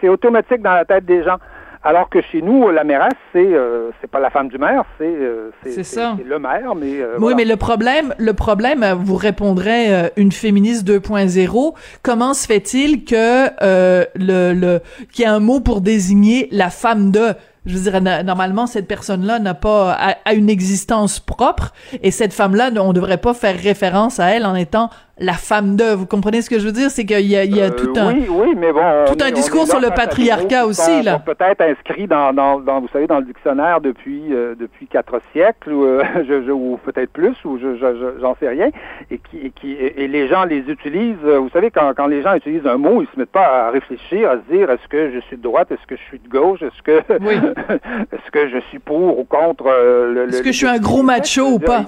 C'est 0.00 0.08
automatique 0.08 0.62
dans 0.62 0.72
la 0.72 0.86
tête 0.86 1.04
des 1.04 1.22
gens. 1.22 1.36
Alors 1.82 2.10
que 2.10 2.20
chez 2.20 2.42
nous, 2.42 2.68
la 2.70 2.84
mairesse, 2.84 3.14
c'est 3.32 3.38
euh, 3.38 3.90
c'est 4.00 4.10
pas 4.10 4.20
la 4.20 4.28
femme 4.28 4.48
du 4.48 4.58
maire, 4.58 4.84
c'est 4.98 5.04
euh, 5.06 5.50
c'est 5.64 5.98
le 6.26 6.38
maire, 6.38 6.74
mais 6.74 7.00
euh, 7.00 7.16
oui, 7.18 7.32
mais 7.34 7.46
le 7.46 7.56
problème, 7.56 8.14
le 8.18 8.34
problème, 8.34 8.84
vous 8.98 9.16
répondrez 9.16 10.10
une 10.16 10.30
féministe 10.30 10.86
2.0. 10.86 11.74
Comment 12.02 12.34
se 12.34 12.46
fait-il 12.46 13.04
que 13.04 13.48
le 13.62 14.52
le 14.52 14.80
qu'il 15.10 15.24
y 15.24 15.26
a 15.26 15.32
un 15.32 15.40
mot 15.40 15.60
pour 15.60 15.80
désigner 15.80 16.48
la 16.50 16.68
femme 16.68 17.10
de? 17.10 17.28
Je 17.66 17.76
veux 17.76 17.90
dire, 17.90 18.00
normalement, 18.24 18.66
cette 18.66 18.88
personne-là 18.88 19.38
n'a 19.38 19.54
pas 19.54 19.92
a, 19.92 20.32
une 20.34 20.48
existence 20.48 21.20
propre, 21.20 21.72
et 22.02 22.10
cette 22.10 22.32
femme-là, 22.32 22.70
on 22.76 22.88
ne 22.88 22.92
devrait 22.92 23.18
pas 23.18 23.34
faire 23.34 23.58
référence 23.58 24.18
à 24.18 24.28
elle 24.30 24.44
en 24.44 24.54
étant 24.54 24.90
la 25.20 25.34
femme 25.34 25.76
de. 25.76 25.94
Vous 25.94 26.06
comprenez 26.06 26.42
ce 26.42 26.50
que 26.50 26.58
je 26.58 26.66
veux 26.66 26.72
dire? 26.72 26.90
C'est 26.90 27.04
qu'il 27.04 27.26
y 27.26 27.36
a, 27.36 27.44
il 27.44 27.54
y 27.54 27.60
a 27.60 27.66
euh, 27.66 27.70
tout 27.70 27.92
un. 27.96 28.12
Oui, 28.12 28.26
oui, 28.28 28.54
mais 28.56 28.72
bon. 28.72 29.04
Tout 29.06 29.22
un 29.22 29.30
discours 29.30 29.66
sur 29.66 29.78
le 29.78 29.90
patriarcat 29.90 30.66
aussi, 30.66 31.02
là. 31.02 31.18
Peut-être 31.18 31.60
inscrit 31.60 32.06
dans, 32.06 32.32
dans, 32.32 32.58
dans, 32.58 32.80
vous 32.80 32.88
savez, 32.92 33.06
dans 33.06 33.18
le 33.18 33.26
dictionnaire 33.26 33.80
depuis, 33.80 34.22
euh, 34.32 34.54
depuis 34.58 34.86
quatre 34.86 35.20
siècles, 35.32 35.72
ou, 35.72 35.84
euh, 35.84 36.02
je, 36.28 36.50
ou 36.50 36.78
peut-être 36.84 37.12
plus, 37.12 37.36
ou 37.44 37.58
je, 37.58 37.76
j'en 38.20 38.34
sais 38.40 38.48
rien, 38.48 38.70
et 39.10 39.18
qui, 39.18 39.38
et 39.38 39.50
qui, 39.50 39.72
et 39.72 40.08
les 40.08 40.26
gens 40.28 40.44
les 40.44 40.60
utilisent. 40.60 41.16
Vous 41.22 41.50
savez, 41.50 41.70
quand, 41.70 41.92
quand 41.94 42.06
les 42.06 42.22
gens 42.22 42.34
utilisent 42.34 42.66
un 42.66 42.78
mot, 42.78 43.02
ils 43.02 43.08
se 43.14 43.18
mettent 43.18 43.30
pas 43.30 43.66
à 43.66 43.70
réfléchir, 43.70 44.30
à 44.30 44.36
se 44.36 44.54
dire, 44.54 44.70
est-ce 44.70 44.88
que 44.88 45.12
je 45.12 45.20
suis 45.20 45.36
de 45.36 45.42
droite, 45.42 45.70
est-ce 45.70 45.86
que 45.86 45.96
je 45.96 46.02
suis 46.02 46.18
de 46.18 46.28
gauche, 46.28 46.62
est-ce 46.62 46.82
que, 46.82 47.02
oui. 47.20 47.34
est-ce 48.12 48.30
que 48.30 48.48
je 48.48 48.58
suis 48.70 48.78
pour 48.78 49.18
ou 49.18 49.24
contre 49.24 49.64
le. 49.64 50.28
Est-ce 50.28 50.42
que 50.42 50.52
je 50.52 50.56
suis 50.56 50.66
un 50.66 50.78
gros 50.78 51.02
macho 51.02 51.42
ou 51.42 51.58
pas? 51.58 51.84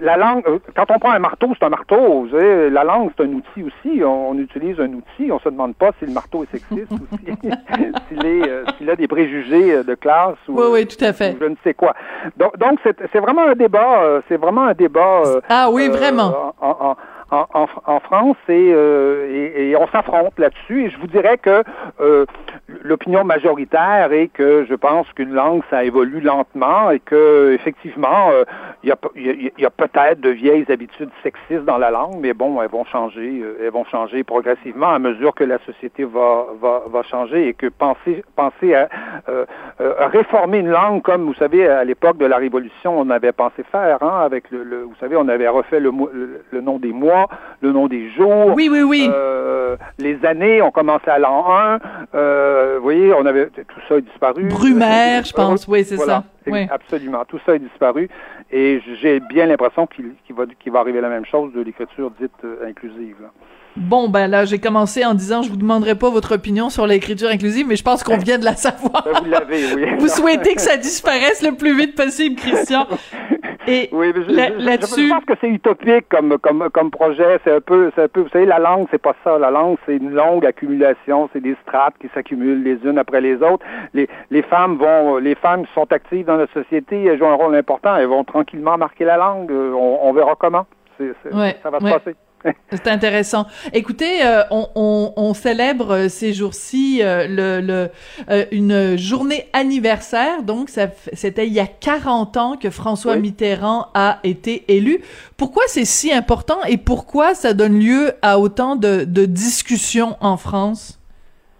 la 0.00 0.16
langue, 0.16 0.44
quand 0.76 0.90
on 0.90 0.98
prend 0.98 1.10
un 1.10 1.18
marteau, 1.18 1.48
c'est 1.58 1.66
un 1.66 1.70
marteau 1.70 2.11
vous 2.20 2.30
savez, 2.30 2.70
la 2.70 2.84
langue, 2.84 3.10
c'est 3.16 3.24
un 3.24 3.32
outil 3.32 3.62
aussi. 3.62 4.02
On, 4.04 4.36
utilise 4.38 4.78
un 4.80 4.92
outil. 4.92 5.30
On 5.30 5.38
se 5.38 5.48
demande 5.48 5.74
pas 5.74 5.90
si 5.98 6.06
le 6.06 6.12
marteau 6.12 6.44
est 6.44 6.50
sexiste 6.50 6.90
ou 6.92 6.98
euh, 8.24 8.64
s'il 8.78 8.90
a 8.90 8.96
des 8.96 9.08
préjugés 9.08 9.72
euh, 9.72 9.82
de 9.82 9.94
classe 9.94 10.36
ou, 10.48 10.60
oui, 10.60 10.66
oui, 10.70 10.86
tout 10.86 11.02
à 11.04 11.12
fait. 11.12 11.36
je 11.40 11.46
ne 11.46 11.54
sais 11.64 11.74
quoi. 11.74 11.94
Donc, 12.36 12.56
donc 12.58 12.78
c'est 12.84 13.18
vraiment 13.20 13.46
un 13.46 13.54
débat. 13.54 14.02
Euh, 14.02 14.20
c'est 14.28 14.36
vraiment 14.36 14.64
un 14.64 14.74
débat. 14.74 15.22
ah 15.48 15.70
oui, 15.70 15.88
vraiment. 15.88 16.54
en, 16.60 16.96
en, 17.30 17.66
en, 17.86 18.00
France 18.00 18.36
et, 18.48 18.68
et, 18.68 19.74
on 19.76 19.86
s'affronte 19.88 20.38
là-dessus. 20.38 20.84
Et 20.84 20.90
je 20.90 20.98
vous 20.98 21.06
dirais 21.06 21.38
que 21.38 21.62
l'opinion 22.82 23.24
majoritaire 23.24 24.12
est 24.12 24.28
que 24.28 24.64
je 24.68 24.74
pense 24.74 25.06
qu'une 25.12 25.32
langue, 25.32 25.62
ça 25.70 25.84
évolue 25.84 26.20
lentement 26.20 26.90
et 26.90 27.00
que 27.00 27.52
effectivement, 27.52 28.30
euh, 28.30 28.44
il 28.82 28.88
y 28.88 28.92
a, 28.92 28.96
y 29.58 29.64
a 29.66 29.70
peut-être 29.70 30.20
de 30.20 30.30
vieilles 30.30 30.66
habitudes 30.68 31.10
sexistes 31.22 31.64
dans 31.64 31.78
la 31.78 31.90
langue, 31.90 32.16
mais 32.20 32.32
bon, 32.32 32.60
elles 32.62 32.70
vont 32.70 32.84
changer, 32.84 33.42
elles 33.60 33.70
vont 33.70 33.84
changer 33.84 34.24
progressivement 34.24 34.90
à 34.90 34.98
mesure 34.98 35.34
que 35.34 35.44
la 35.44 35.58
société 35.66 36.04
va, 36.04 36.46
va, 36.60 36.82
va 36.88 37.02
changer 37.02 37.48
et 37.48 37.54
que 37.54 37.66
penser, 37.66 38.24
penser 38.36 38.74
à, 38.74 38.88
réformer 40.08 40.58
une 40.58 40.70
langue 40.70 41.02
comme, 41.02 41.24
vous 41.24 41.34
savez, 41.34 41.68
à 41.68 41.84
l'époque 41.84 42.18
de 42.18 42.26
la 42.26 42.36
Révolution, 42.36 42.98
on 42.98 43.10
avait 43.10 43.32
pensé 43.32 43.62
faire, 43.70 44.02
hein, 44.02 44.20
avec 44.24 44.50
le, 44.50 44.62
le 44.64 44.82
vous 44.82 44.96
savez, 45.00 45.16
on 45.16 45.28
avait 45.28 45.48
refait 45.48 45.80
le, 45.80 45.92
le 46.50 46.60
nom 46.60 46.78
des 46.78 46.92
mois 46.92 47.28
le 47.60 47.72
nom 47.72 47.86
des 47.86 48.10
jours. 48.10 48.52
Oui, 48.54 48.68
oui, 48.70 48.82
oui. 48.82 49.08
Euh, 49.12 49.76
les 49.98 50.24
années, 50.24 50.60
on 50.62 50.70
commençait 50.70 51.10
à 51.10 51.18
l'an 51.18 51.46
1. 51.48 51.78
Euh, 52.62 52.76
vous 52.76 52.82
voyez, 52.82 53.12
on 53.12 53.26
avait 53.26 53.46
tout 53.46 53.80
ça 53.88 53.96
a 53.96 54.00
disparu. 54.00 54.44
Brumaire, 54.44 55.24
je 55.24 55.32
pense. 55.32 55.66
Oui, 55.66 55.84
c'est 55.84 55.96
ça. 55.96 56.24
Oui. 56.46 56.66
Absolument. 56.70 57.24
Tout 57.26 57.38
ça 57.44 57.54
est 57.54 57.58
disparu. 57.58 58.08
Et 58.50 58.80
j'ai 59.00 59.20
bien 59.20 59.46
l'impression 59.46 59.86
qu'il 59.86 60.14
va, 60.30 60.44
va 60.44 60.78
arriver 60.80 61.00
la 61.00 61.08
même 61.08 61.24
chose 61.24 61.52
de 61.52 61.60
l'écriture 61.60 62.10
dite 62.20 62.32
euh, 62.44 62.68
inclusive. 62.68 63.16
Bon, 63.74 64.08
ben 64.10 64.28
là, 64.28 64.44
j'ai 64.44 64.58
commencé 64.58 65.04
en 65.04 65.14
disant, 65.14 65.40
je 65.42 65.48
vous 65.48 65.56
demanderai 65.56 65.94
pas 65.94 66.10
votre 66.10 66.34
opinion 66.34 66.68
sur 66.68 66.86
l'écriture 66.86 67.30
inclusive, 67.30 67.66
mais 67.66 67.76
je 67.76 67.82
pense 67.82 68.04
qu'on 68.04 68.18
vient 68.18 68.38
de 68.38 68.44
la 68.44 68.54
savoir. 68.54 69.02
Ben, 69.04 69.20
vous 69.22 69.30
l'avez, 69.30 69.74
oui. 69.74 69.86
vous 69.98 70.08
souhaitez 70.08 70.54
que 70.54 70.60
ça 70.60 70.76
disparaisse 70.76 71.42
le 71.42 71.52
plus 71.52 71.74
vite 71.74 71.94
possible, 71.94 72.36
Christian. 72.36 72.86
Et 73.66 73.88
oui, 73.92 74.12
là-dessus, 74.28 75.08
je, 75.08 75.08
pense 75.08 75.24
que 75.24 75.34
c'est 75.40 75.48
utopique 75.48 76.08
comme 76.08 76.38
comme 76.38 76.68
comme 76.72 76.90
projet. 76.90 77.38
C'est 77.44 77.52
un 77.52 77.60
peu, 77.60 77.92
c'est 77.94 78.02
un 78.02 78.08
peu. 78.08 78.20
Vous 78.20 78.28
savez, 78.30 78.46
la 78.46 78.58
langue, 78.58 78.86
c'est 78.90 79.00
pas 79.00 79.14
ça. 79.22 79.38
La 79.38 79.50
langue, 79.50 79.76
c'est 79.86 79.96
une 79.96 80.10
longue 80.10 80.44
accumulation. 80.44 81.28
C'est 81.32 81.40
des 81.40 81.56
strates 81.62 81.94
qui 82.00 82.08
s'accumulent 82.14 82.62
les 82.62 82.78
unes 82.84 82.98
après 82.98 83.20
les 83.20 83.36
autres. 83.36 83.64
Les 83.94 84.08
les 84.30 84.42
femmes 84.42 84.76
vont, 84.76 85.18
les 85.18 85.34
femmes 85.34 85.64
sont 85.74 85.90
actives 85.92 86.26
dans 86.26 86.36
la 86.36 86.46
société. 86.48 87.04
Elles 87.04 87.18
jouent 87.18 87.26
un 87.26 87.34
rôle 87.34 87.54
important. 87.54 87.96
Elles 87.96 88.06
vont 88.06 88.24
tranquillement 88.24 88.76
marquer 88.78 89.04
la 89.04 89.16
langue. 89.16 89.50
On, 89.50 89.98
on 90.02 90.12
verra 90.12 90.34
comment. 90.36 90.66
Ça 91.62 91.70
va 91.70 91.80
se 91.80 91.84
passer. 91.84 92.16
C'est 92.72 92.88
intéressant. 92.88 93.46
Écoutez, 93.72 94.24
euh, 94.24 94.42
on, 94.50 94.68
on, 94.74 95.12
on, 95.16 95.34
célèbre 95.34 95.92
euh, 95.92 96.08
ces 96.08 96.32
jours-ci 96.32 97.00
euh, 97.02 97.26
le, 97.28 97.60
le 97.60 97.90
une 98.52 98.96
journée 98.96 99.48
anniversaire. 99.52 100.42
Donc, 100.42 100.70
c'était 101.12 101.46
il 101.46 101.52
y 101.52 101.60
a 101.60 101.66
40 101.66 102.36
ans 102.36 102.56
que 102.56 102.70
François 102.70 103.16
Mitterrand 103.16 103.88
a 103.94 104.18
été 104.24 104.64
élu. 104.68 105.00
Pourquoi 105.36 105.64
c'est 105.66 105.84
si 105.84 106.12
important 106.12 106.62
et 106.66 106.76
pourquoi 106.76 107.34
ça 107.34 107.52
donne 107.52 107.78
lieu 107.78 108.12
à 108.22 108.38
autant 108.38 108.76
de, 108.76 109.04
de 109.04 109.24
discussions 109.24 110.16
en 110.20 110.36
France? 110.36 110.98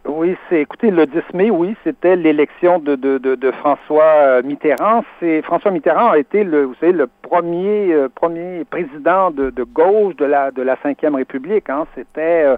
Oui, 0.04 0.36
c'est 0.48 0.60
écoutez, 0.60 0.90
le 0.90 1.06
10 1.06 1.20
mai, 1.32 1.50
oui, 1.50 1.76
c'était 1.84 2.16
l'élection 2.16 2.80
de, 2.80 2.96
de, 2.96 3.18
de, 3.18 3.50
François 3.52 4.02
euh, 4.02 4.42
Mitterrand. 4.42 5.04
C'est 5.20 5.42
François 5.42 5.70
Mitterrand 5.70 6.10
a 6.10 6.18
été 6.18 6.42
le, 6.42 6.64
vous 6.64 6.74
savez, 6.80 6.92
le 6.92 7.08
premier 7.22 7.92
euh, 7.92 8.08
premier 8.12 8.64
président 8.64 9.30
de, 9.30 9.50
de 9.50 9.62
gauche 9.62 10.16
de 10.16 10.24
la 10.24 10.50
de 10.50 10.62
la 10.62 10.76
Cinquième 10.82 11.14
République. 11.14 11.70
Hein. 11.70 11.86
C'était 11.94 12.42
euh, 12.44 12.56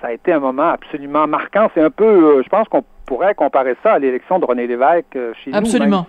ça 0.00 0.08
a 0.08 0.12
été 0.12 0.32
un 0.32 0.40
moment 0.40 0.70
absolument 0.70 1.26
marquant. 1.26 1.68
C'est 1.74 1.82
un 1.82 1.90
peu, 1.90 2.42
je 2.42 2.48
pense 2.48 2.68
qu'on 2.68 2.84
pourrait 3.06 3.34
comparer 3.34 3.76
ça 3.82 3.92
à 3.92 3.98
l'élection 3.98 4.38
de 4.38 4.44
René 4.44 4.66
Lévesque 4.66 5.16
euh, 5.16 5.32
chez 5.42 5.50
nous. 5.50 5.56
Absolument. 5.56 6.06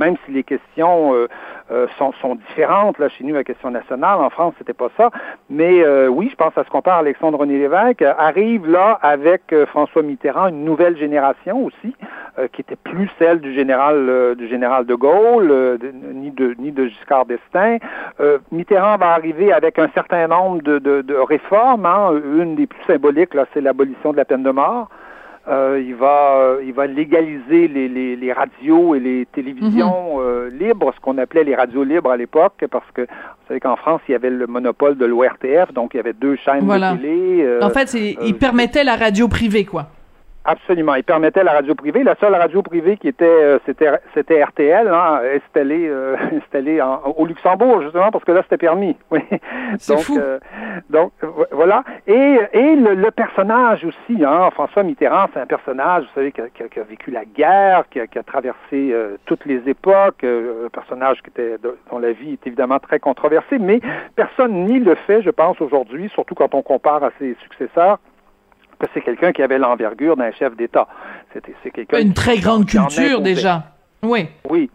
Même 0.00 0.16
si 0.24 0.32
les, 0.32 0.42
questions 0.42 1.14
euh, 1.14 1.28
euh, 1.70 1.86
sont, 1.98 2.12
sont, 2.20 2.36
différentes, 2.48 2.98
là, 2.98 3.08
chez 3.10 3.22
nous, 3.22 3.34
la 3.34 3.44
question 3.44 3.70
nationale, 3.70 4.18
en 4.18 4.30
France, 4.30 4.54
c'était 4.58 4.72
pas 4.72 4.88
ça. 4.96 5.10
Mais 5.50 5.86
oui, 6.08 6.28
je 6.30 6.36
pense 6.36 6.48
que 6.48 6.54
ça 6.54 6.64
se 6.64 6.70
compare 6.70 6.98
à 6.98 7.02
l'élection 7.02 7.30
de 7.30 7.36
René 7.36 7.58
Lévesque. 7.58 8.02
arrive 8.02 8.66
là, 8.68 8.98
avec 9.02 9.54
François 9.66 10.02
Mitterrand, 10.02 10.48
une 10.48 10.64
nouvelle 10.64 10.96
génération 10.96 11.64
aussi, 11.64 11.94
qui 12.52 12.60
était 12.60 12.76
plus 12.76 13.10
celle 13.18 13.40
du 13.40 13.52
général 13.54 14.34
du 14.36 14.48
général 14.48 14.86
de 14.86 14.94
Gaulle, 14.94 15.78
ni, 16.14 16.30
de, 16.30 16.54
ni 16.58 16.72
de 16.72 16.86
Giscard 16.86 17.26
d'Estaing. 17.26 17.78
Mitterrand 18.50 18.96
va 18.96 19.12
arriver 19.12 19.52
avec 19.52 19.78
un 19.78 19.88
certain 19.94 20.26
nombre 20.28 20.62
de, 20.62 20.78
de, 20.78 21.02
de 21.02 21.14
réformes. 21.14 21.86
Hein. 21.86 22.12
Une 22.38 22.54
des 22.54 22.66
plus 22.66 22.82
symboliques, 22.86 23.34
là, 23.34 23.46
c'est 23.52 23.60
l'abolition 23.60 24.12
de 24.12 24.16
la 24.16 24.24
peine 24.24 24.42
de 24.42 24.50
mort. 24.50 24.88
Euh, 25.48 25.82
il 25.84 25.94
va 25.94 26.36
euh, 26.36 26.62
il 26.64 26.74
va 26.74 26.86
légaliser 26.86 27.66
les, 27.66 27.88
les, 27.88 28.14
les, 28.14 28.32
radios 28.32 28.94
et 28.94 29.00
les 29.00 29.26
télévisions 29.32 30.18
mhm. 30.18 30.22
euh, 30.22 30.50
libres, 30.50 30.92
ce 30.94 31.00
qu'on 31.00 31.16
appelait 31.16 31.44
les 31.44 31.54
radios 31.54 31.82
libres 31.82 32.10
à 32.10 32.16
l'époque, 32.18 32.62
parce 32.70 32.88
que 32.92 33.02
vous 33.02 33.48
savez 33.48 33.58
qu'en 33.58 33.76
France, 33.76 34.02
il 34.06 34.12
y 34.12 34.14
avait 34.14 34.28
le 34.28 34.46
monopole 34.46 34.98
de 34.98 35.06
l'ORTF, 35.06 35.72
donc 35.72 35.94
il 35.94 35.96
y 35.96 36.00
avait 36.00 36.12
deux 36.12 36.36
chaînes 36.36 36.66
de 36.66 36.96
télé. 36.96 37.58
en 37.62 37.70
fait, 37.70 37.94
il 37.94 38.36
permettait 38.36 38.84
la 38.84 38.96
radio 38.96 39.28
privée, 39.28 39.64
quoi. 39.64 39.86
Absolument. 40.50 40.96
Il 40.96 41.04
permettait 41.04 41.44
la 41.44 41.52
radio 41.52 41.76
privée. 41.76 42.02
La 42.02 42.16
seule 42.16 42.34
radio 42.34 42.60
privée 42.60 42.96
qui 42.96 43.06
était, 43.06 43.24
euh, 43.24 43.60
c'était, 43.66 43.88
c'était 44.14 44.42
RTL, 44.42 44.88
hein, 44.88 45.20
installée, 45.36 45.86
euh, 45.88 46.16
installée 46.42 46.82
au 47.16 47.24
Luxembourg, 47.24 47.82
justement, 47.82 48.10
parce 48.10 48.24
que 48.24 48.32
là, 48.32 48.42
c'était 48.42 48.58
permis. 48.58 48.96
Oui. 49.12 49.20
C'est 49.78 49.94
donc, 49.94 50.02
fou. 50.02 50.18
Euh, 50.18 50.38
donc, 50.88 51.12
voilà. 51.52 51.84
Et, 52.06 52.38
et 52.52 52.76
le, 52.76 53.10
personnage 53.10 53.84
aussi, 53.84 54.24
hein, 54.24 54.50
François 54.52 54.82
Mitterrand, 54.82 55.26
c'est 55.32 55.40
un 55.40 55.46
personnage, 55.46 56.04
vous 56.04 56.14
savez, 56.14 56.32
qui 56.32 56.40
a, 56.40 56.48
qui 56.48 56.80
a, 56.80 56.82
vécu 56.82 57.10
la 57.10 57.24
guerre, 57.24 57.84
qui 57.90 58.00
a, 58.00 58.06
qui 58.06 58.18
a 58.18 58.22
traversé 58.22 58.94
toutes 59.26 59.44
les 59.46 59.68
époques, 59.68 60.24
un 60.24 60.68
personnage 60.72 61.22
qui 61.22 61.30
était, 61.30 61.56
dont 61.90 61.98
la 61.98 62.12
vie 62.12 62.32
est 62.32 62.46
évidemment 62.46 62.78
très 62.78 62.98
controversée, 62.98 63.58
mais 63.58 63.80
personne 64.14 64.64
nie 64.64 64.78
le 64.78 64.94
fait, 64.94 65.22
je 65.22 65.30
pense, 65.30 65.60
aujourd'hui, 65.60 66.08
surtout 66.10 66.34
quand 66.34 66.54
on 66.54 66.62
compare 66.62 67.02
à 67.02 67.10
ses 67.18 67.36
successeurs, 67.42 67.98
que 68.80 68.86
c'est 68.94 69.02
quelqu'un 69.02 69.32
qui 69.32 69.42
avait 69.42 69.58
l'envergure 69.58 70.16
d'un 70.16 70.32
chef 70.32 70.56
d'État. 70.56 70.88
C'était 71.32 71.54
c'est 71.62 71.70
quelqu'un 71.70 72.00
une 72.00 72.14
très 72.14 72.38
grande 72.38 72.66
culture 72.66 73.20
déjà. 73.20 73.64
Oui. 74.02 74.28
Oui, 74.48 74.70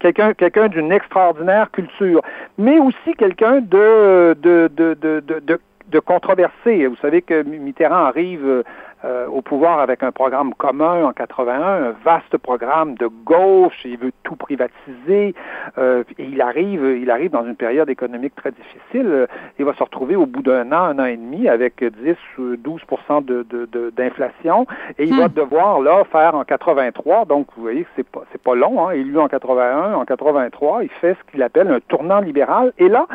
quelqu'un 0.00 0.32
quelqu'un 0.34 0.68
d'une 0.68 0.90
extraordinaire 0.90 1.70
culture, 1.70 2.22
mais 2.58 2.78
aussi 2.78 3.14
quelqu'un 3.18 3.60
de 3.60 4.34
de, 4.40 4.70
de, 4.74 4.94
de, 4.94 5.20
de, 5.20 5.60
de 5.88 5.98
controversé. 6.00 6.86
Vous 6.86 6.96
savez 6.96 7.22
que 7.22 7.42
Mitterrand 7.42 8.06
arrive 8.06 8.64
euh, 9.04 9.26
au 9.28 9.40
pouvoir 9.40 9.80
avec 9.80 10.02
un 10.02 10.12
programme 10.12 10.54
commun 10.54 11.04
en 11.04 11.12
81, 11.12 11.62
un 11.62 11.90
vaste 12.04 12.36
programme 12.38 12.94
de 12.96 13.06
gauche, 13.06 13.80
il 13.84 13.96
veut 13.96 14.12
tout 14.22 14.36
privatiser, 14.36 15.34
euh, 15.78 16.04
et 16.18 16.24
il 16.24 16.40
arrive, 16.42 16.98
il 17.00 17.10
arrive 17.10 17.30
dans 17.30 17.44
une 17.44 17.56
période 17.56 17.88
économique 17.88 18.34
très 18.34 18.50
difficile. 18.50 19.26
Il 19.58 19.64
va 19.64 19.74
se 19.74 19.82
retrouver 19.82 20.16
au 20.16 20.26
bout 20.26 20.42
d'un 20.42 20.70
an, 20.72 20.84
un 20.84 20.98
an 20.98 21.04
et 21.06 21.16
demi, 21.16 21.48
avec 21.48 21.82
10 21.82 22.16
ou 22.38 22.54
12% 22.56 23.92
d'inflation, 23.96 24.66
et 24.98 25.04
il 25.04 25.16
va 25.16 25.28
hmm. 25.28 25.32
devoir 25.32 25.80
là 25.80 26.04
faire 26.04 26.34
en 26.34 26.44
83. 26.44 27.24
Donc 27.24 27.46
vous 27.56 27.62
voyez 27.62 27.84
que 27.84 27.90
c'est 27.96 28.08
pas 28.08 28.22
c'est 28.32 28.42
pas 28.42 28.54
long. 28.54 28.86
Hein, 28.86 28.92
élu 28.92 29.18
en 29.18 29.28
81, 29.28 29.94
en 29.94 30.04
83, 30.04 30.84
il 30.84 30.90
fait 30.90 31.14
ce 31.14 31.32
qu'il 31.32 31.42
appelle 31.42 31.68
un 31.68 31.80
tournant 31.80 32.20
libéral. 32.20 32.72
Et 32.78 32.88
là, 32.88 33.06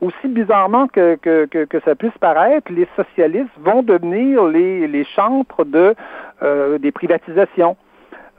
aussi 0.00 0.28
bizarrement 0.28 0.88
que, 0.88 1.16
que, 1.16 1.46
que, 1.46 1.80
ça 1.84 1.94
puisse 1.94 2.16
paraître, 2.18 2.70
les 2.72 2.88
socialistes 2.96 3.50
vont 3.58 3.82
devenir 3.82 4.44
les, 4.44 4.86
les 4.86 5.04
chantres 5.04 5.64
de, 5.64 5.94
euh, 6.42 6.78
des 6.78 6.92
privatisations. 6.92 7.76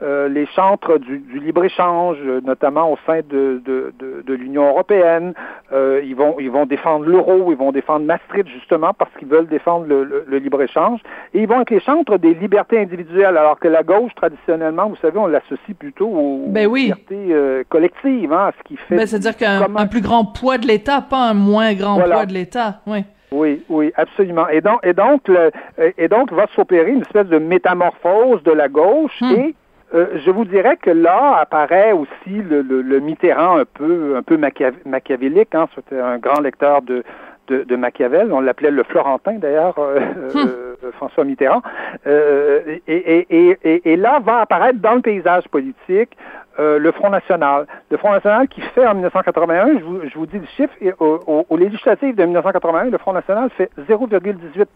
Euh, 0.04 0.28
les 0.28 0.44
chantres 0.54 0.98
du, 0.98 1.18
du 1.18 1.38
libre-échange, 1.38 2.18
notamment 2.44 2.92
au 2.92 2.98
sein 3.06 3.20
de, 3.26 3.62
de, 3.64 3.94
de, 3.98 4.22
de 4.26 4.34
l'Union 4.34 4.68
européenne. 4.68 5.32
Euh, 5.72 6.02
ils, 6.04 6.14
vont, 6.14 6.36
ils 6.38 6.50
vont 6.50 6.66
défendre 6.66 7.06
l'euro, 7.06 7.50
ils 7.50 7.56
vont 7.56 7.72
défendre 7.72 8.04
Maastricht, 8.04 8.46
justement, 8.48 8.92
parce 8.92 9.10
qu'ils 9.18 9.28
veulent 9.28 9.46
défendre 9.46 9.86
le, 9.86 10.24
le, 10.26 10.38
libre-échange. 10.38 11.00
Et 11.32 11.40
ils 11.40 11.48
vont 11.48 11.62
être 11.62 11.70
les 11.70 11.80
chantres 11.80 12.18
des 12.18 12.34
libertés 12.34 12.78
individuelles, 12.78 13.38
alors 13.38 13.58
que 13.58 13.68
la 13.68 13.82
gauche, 13.82 14.14
traditionnellement, 14.14 14.90
vous 14.90 14.96
savez, 14.96 15.18
on 15.18 15.26
l'associe 15.26 15.74
plutôt 15.78 16.08
aux 16.08 16.48
ben 16.48 16.66
oui. 16.66 16.82
libertés 16.82 17.28
euh, 17.30 17.62
collectives, 17.70 18.30
hein, 18.30 18.48
à 18.48 18.52
ce 18.58 18.62
qui 18.64 18.76
fait... 18.76 18.96
Ben, 18.96 19.06
C'est-à-dire 19.06 19.38
qu'un 19.38 19.86
plus 19.86 20.02
grand 20.02 20.26
poids 20.26 20.58
de 20.58 20.66
l'État, 20.66 21.00
pas 21.00 21.30
un 21.30 21.34
moins 21.34 21.72
grand 21.72 21.98
poids 21.98 22.26
de 22.26 22.34
l'État, 22.34 22.80
oui. 22.86 23.04
Oui, 23.32 23.62
oui, 23.70 23.90
absolument. 23.96 24.48
Et 24.48 24.60
donc, 24.60 24.80
et 24.84 24.92
donc, 24.92 25.26
le, 25.28 25.50
et 25.98 26.08
donc 26.08 26.30
va 26.30 26.46
s'opérer 26.54 26.90
une 26.90 27.00
espèce 27.00 27.26
de 27.26 27.38
métamorphose 27.38 28.42
de 28.44 28.52
la 28.52 28.68
gauche 28.68 29.20
hmm. 29.20 29.32
et 29.32 29.54
euh, 29.94 30.18
je 30.24 30.30
vous 30.30 30.44
dirais 30.44 30.76
que 30.76 30.90
là 30.90 31.36
apparaît 31.36 31.92
aussi 31.92 32.30
le, 32.30 32.62
le, 32.62 33.00
Mitterrand 33.00 33.58
un 33.58 33.64
peu, 33.64 34.16
un 34.16 34.22
peu 34.22 34.38
machiavélique. 34.86 35.54
Hein. 35.54 35.68
C'était 35.74 36.00
un 36.00 36.18
grand 36.18 36.40
lecteur 36.40 36.82
de, 36.82 37.04
de, 37.48 37.62
de 37.64 37.76
Machiavel. 37.76 38.32
On 38.32 38.40
l'appelait 38.40 38.70
le 38.70 38.82
Florentin 38.84 39.34
d'ailleurs, 39.34 39.78
euh, 39.78 40.00
euh, 40.36 40.76
hum. 40.82 40.92
François 40.92 41.24
Mitterrand. 41.24 41.62
Et, 42.06 42.82
et, 42.88 43.26
et, 43.62 43.92
et, 43.92 43.96
là 43.96 44.20
va 44.20 44.40
apparaître 44.40 44.80
dans 44.80 44.94
le 44.94 45.00
paysage 45.02 45.46
politique 45.48 46.16
le 46.58 46.90
Front 46.92 47.10
National. 47.10 47.66
Le 47.90 47.96
Front 47.96 48.12
National 48.12 48.48
qui 48.48 48.60
fait 48.60 48.86
en 48.86 48.94
1981, 48.94 49.78
je 49.78 49.84
vous, 49.84 50.00
je 50.08 50.14
vous 50.14 50.26
dis 50.26 50.38
le 50.38 50.46
chiffre, 50.56 50.72
au, 51.00 51.20
au, 51.26 51.46
au 51.48 51.56
législatif 51.56 52.14
de 52.14 52.24
1981, 52.24 52.90
le 52.90 52.98
Front 52.98 53.12
National 53.12 53.50
fait 53.50 53.70
0,18 53.88 54.66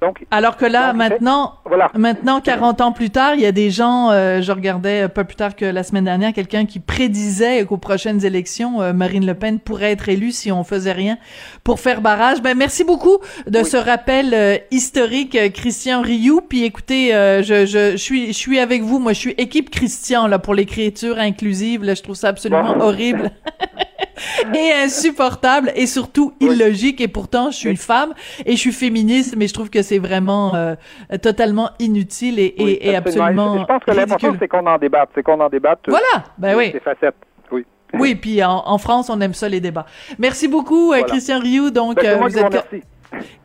donc, 0.00 0.24
Alors 0.30 0.56
que 0.56 0.64
là, 0.64 0.92
maintenant, 0.92 1.54
voilà. 1.64 1.90
maintenant, 1.94 2.40
40 2.40 2.80
ans 2.80 2.92
plus 2.92 3.10
tard, 3.10 3.34
il 3.34 3.40
y 3.40 3.46
a 3.46 3.52
des 3.52 3.70
gens, 3.70 4.10
euh, 4.10 4.40
je 4.40 4.52
regardais 4.52 5.08
pas 5.08 5.24
plus 5.24 5.36
tard 5.36 5.56
que 5.56 5.64
la 5.64 5.82
semaine 5.82 6.04
dernière, 6.04 6.32
quelqu'un 6.32 6.64
qui 6.64 6.78
prédisait 6.78 7.64
qu'aux 7.64 7.76
prochaines 7.76 8.24
élections, 8.24 8.80
euh, 8.80 8.92
Marine 8.92 9.26
Le 9.26 9.34
Pen 9.34 9.58
pourrait 9.58 9.92
être 9.92 10.08
élue 10.08 10.32
si 10.32 10.52
on 10.52 10.64
faisait 10.64 10.92
rien 10.92 11.18
pour 11.64 11.80
faire 11.80 12.00
barrage. 12.00 12.40
Ben, 12.40 12.56
merci 12.56 12.84
beaucoup 12.84 13.18
de 13.46 13.62
ce 13.64 13.76
rappel 13.76 14.32
euh, 14.32 14.58
historique, 14.70 15.36
Christian 15.52 16.02
Rioux. 16.02 16.40
Puis 16.40 16.64
écoutez, 16.64 17.10
je, 17.10 17.66
je, 17.66 17.92
je, 17.92 17.96
suis, 17.96 18.28
je 18.28 18.32
suis 18.32 18.58
avec 18.58 18.82
vous. 18.82 18.98
Moi, 18.98 19.12
je 19.12 19.18
suis 19.18 19.34
équipe 19.38 19.70
Christian, 19.70 20.26
là, 20.26 20.38
pour 20.38 20.54
l'écriture 20.54 21.18
inclusive. 21.18 21.84
Là, 21.84 21.94
je 21.94 22.02
trouve 22.02 22.16
ça 22.16 22.28
absolument 22.28 22.76
horrible. 22.80 23.30
et 24.54 24.72
insupportable 24.72 25.72
et 25.74 25.86
surtout 25.86 26.32
illogique. 26.40 27.00
Et 27.00 27.08
pourtant 27.08 27.50
je 27.50 27.56
suis 27.56 27.70
une 27.70 27.76
femme 27.76 28.14
et 28.44 28.52
je 28.52 28.58
suis 28.58 28.72
féministe 28.72 29.34
mais 29.36 29.48
je 29.48 29.54
trouve 29.54 29.70
que 29.70 29.82
c'est 29.82 29.98
vraiment 29.98 30.54
euh, 30.54 30.74
totalement 31.22 31.70
inutile 31.78 32.38
et, 32.38 32.54
et, 32.58 32.96
absolument. 32.96 33.58
je, 33.58 33.64
pense 33.64 33.84
que 33.84 33.90
l'important 33.92 34.34
c'est 34.38 34.48
qu'on 34.48 34.66
en 34.66 34.78
débatte 34.78 35.10
c'est 35.14 35.22
qu'on 35.22 35.40
en 35.40 35.48
débatte 35.48 35.80
voilà. 35.88 36.24
Ben 36.38 36.56
oui. 36.56 36.70
ces 36.72 36.80
facettes. 36.80 37.16
Oui. 37.50 37.64
Oui 37.94 38.14
puis 38.14 38.42
en, 38.44 38.78
France 38.78 39.10
on 39.10 39.20
aime 39.20 39.34
ça 39.34 39.48
les 39.48 39.60
débats. 39.60 39.86
Merci 40.18 40.48
beaucoup 40.48 40.92
euh, 40.92 41.02
Christian 41.02 41.40
Rioux. 41.40 41.70
Donc 41.70 41.96
ben, 41.96 42.06
euh, 42.06 42.26
vous 42.26 42.38
êtes 42.38 42.84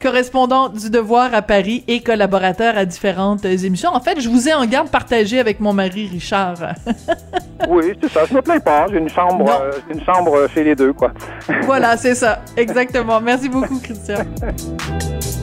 correspondant 0.02 0.70
du 0.70 0.90
Devoir 0.90 1.34
à 1.34 1.42
Paris 1.42 1.84
et 1.88 2.02
collaborateur 2.02 2.78
à 2.78 2.86
différentes 2.86 3.46
émissions. 3.46 3.92
En 3.94 4.00
fait, 4.00 4.20
je 4.20 4.30
vous 4.30 4.50
ai 4.50 4.54
en 4.54 4.66
garde 4.66 4.90
partagé 4.90 5.40
avec 5.40 5.60
mon 5.60 5.74
mari 5.74 6.08
Richard. 6.12 6.56
oui, 7.70 7.94
c'est 8.02 8.12
ça. 8.12 8.26
Je 8.30 8.34
me 8.34 8.42
plains 8.42 8.60
pas. 8.60 8.86
J'ai 8.90 8.98
une 8.98 9.10
chambre, 9.10 9.50
euh, 9.50 9.72
une 9.90 10.04
chambre 10.04 10.48
chez 10.54 10.64
les 10.64 10.76
deux, 10.76 10.94
quoi. 10.94 11.14
voilà, 11.64 11.98
c'est 11.98 12.16
ça. 12.16 12.42
Exactement. 12.58 13.20
Merci 13.22 13.50
beaucoup, 13.50 13.80
Christian. 13.80 14.26